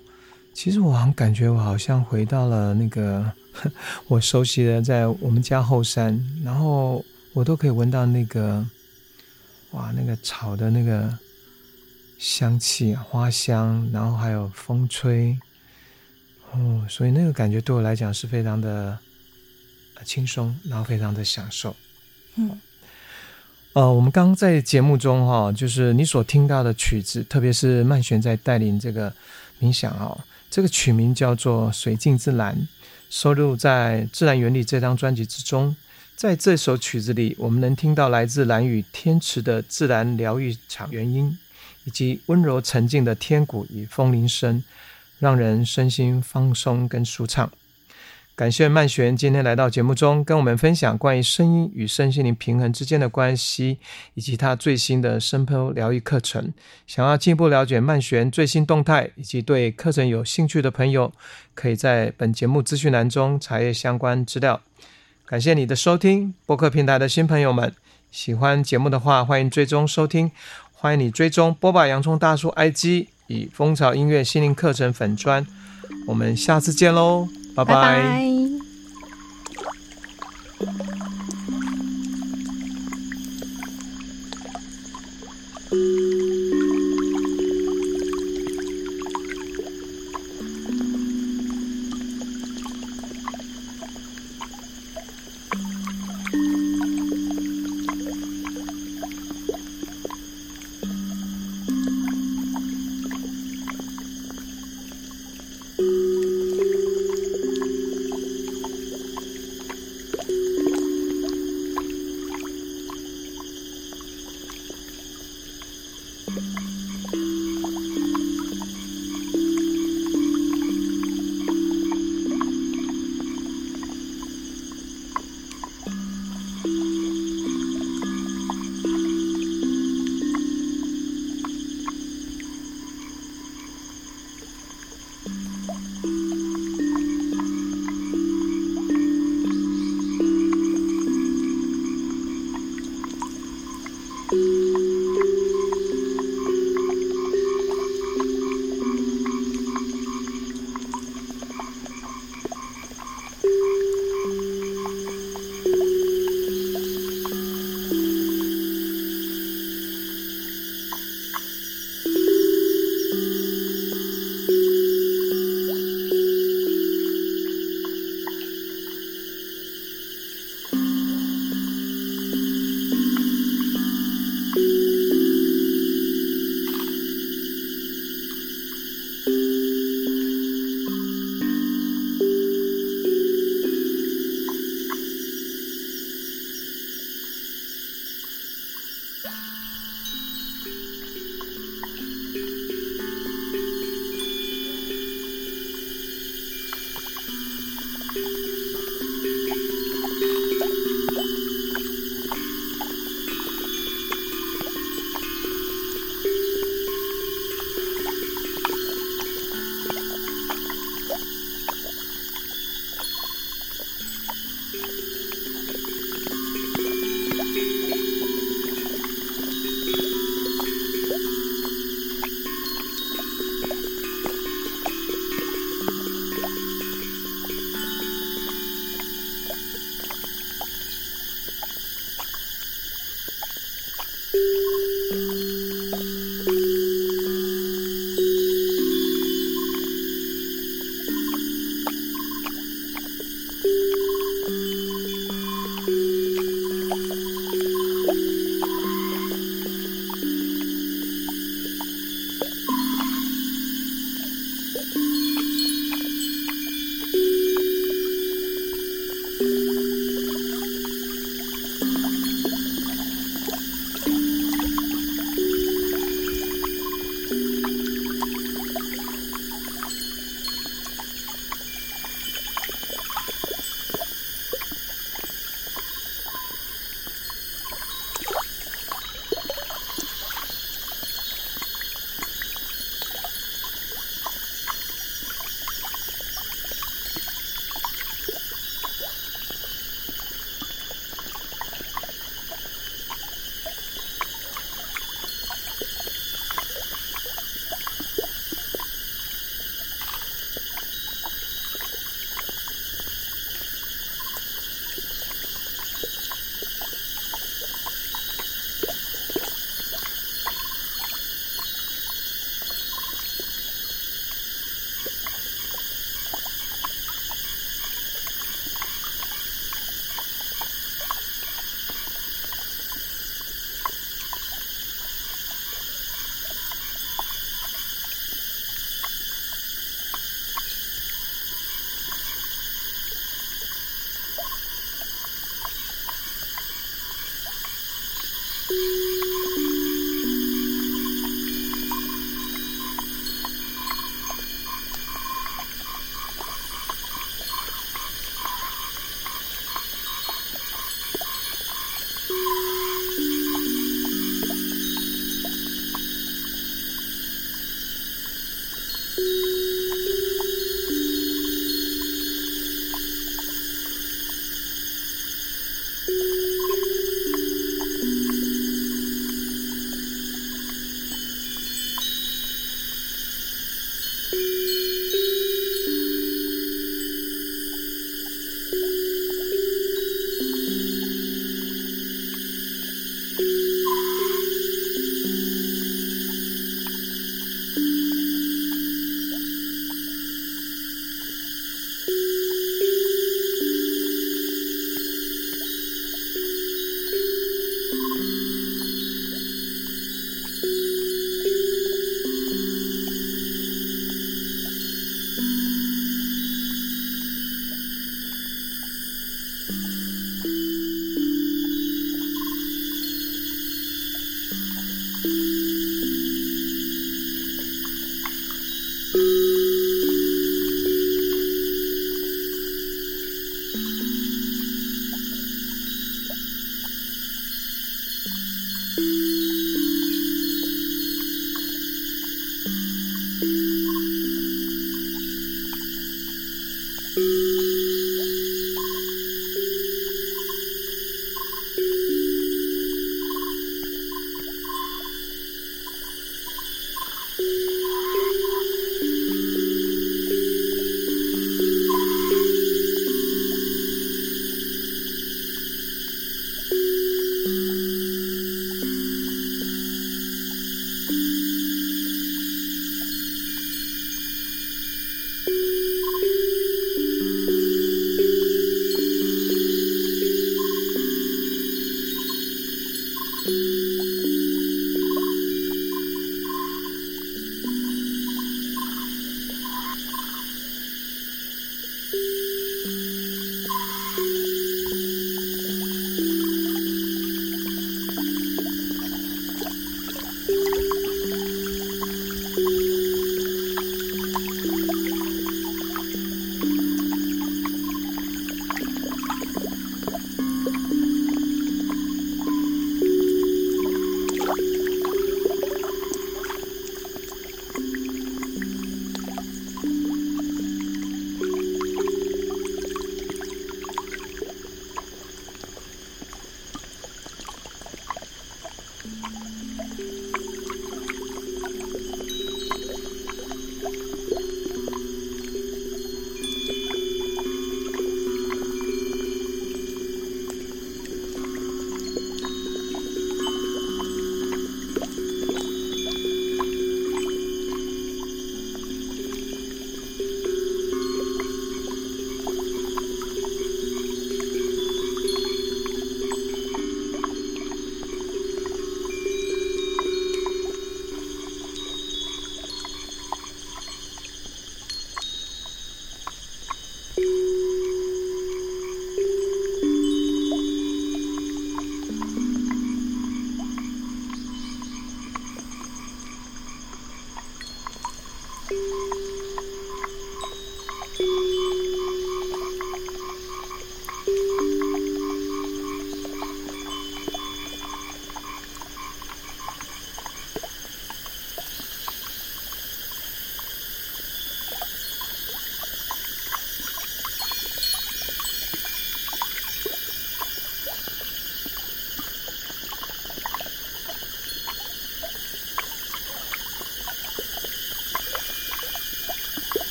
[0.53, 3.29] 其实我好像感觉我好像回到了那个
[4.07, 8.65] 我熟悉的，在我们家后山，然后我都可以闻到那个
[9.71, 11.17] 哇，那个草的那个
[12.17, 15.37] 香气、花香，然后还有风吹，
[16.51, 18.97] 哦，所以那个感觉对我来讲是非常的
[20.05, 21.75] 轻松，然后非常的享受。
[22.35, 22.59] 嗯，
[23.73, 29.13] 呃，我们刚刚在节目中哈，就是你所听到的曲子，特别是曼璇在带领这个
[29.59, 32.55] 冥想啊，这个曲名叫做《水静自然》，
[33.09, 35.75] 收录在《自然原理》这张专辑之中。
[36.15, 41.35] 在这首曲子里，我们能听到来自蓝雨天池的自然疗愈场原音，
[41.85, 44.63] 以及温柔沉静的天鼓与风铃声，
[45.17, 47.51] 让人身心放松跟舒畅。
[48.35, 53.77] 感谢曼璇今天来到节目中，跟我们分享关于声音与身心灵平衡之间的关系，
[54.15, 56.51] 以及他最新的声波疗愈课程。
[56.87, 61.13] 想要进一步了解曼璇最新动态，以及对课程有兴趣的朋友，
[61.53, 64.59] 可以在本节目资讯栏中查阅相关资料。
[65.27, 67.71] 感谢你的收听，播客平台的新朋友们，
[68.09, 70.31] 喜欢节目的话，欢迎追踪收听，
[70.71, 75.45] 欢迎你追踪波霸洋葱大叔 IG 与蜂巢音乐心灵课程粉专，
[76.07, 77.73] 我们下次见喽，拜拜。
[77.73, 78.42] 拜拜。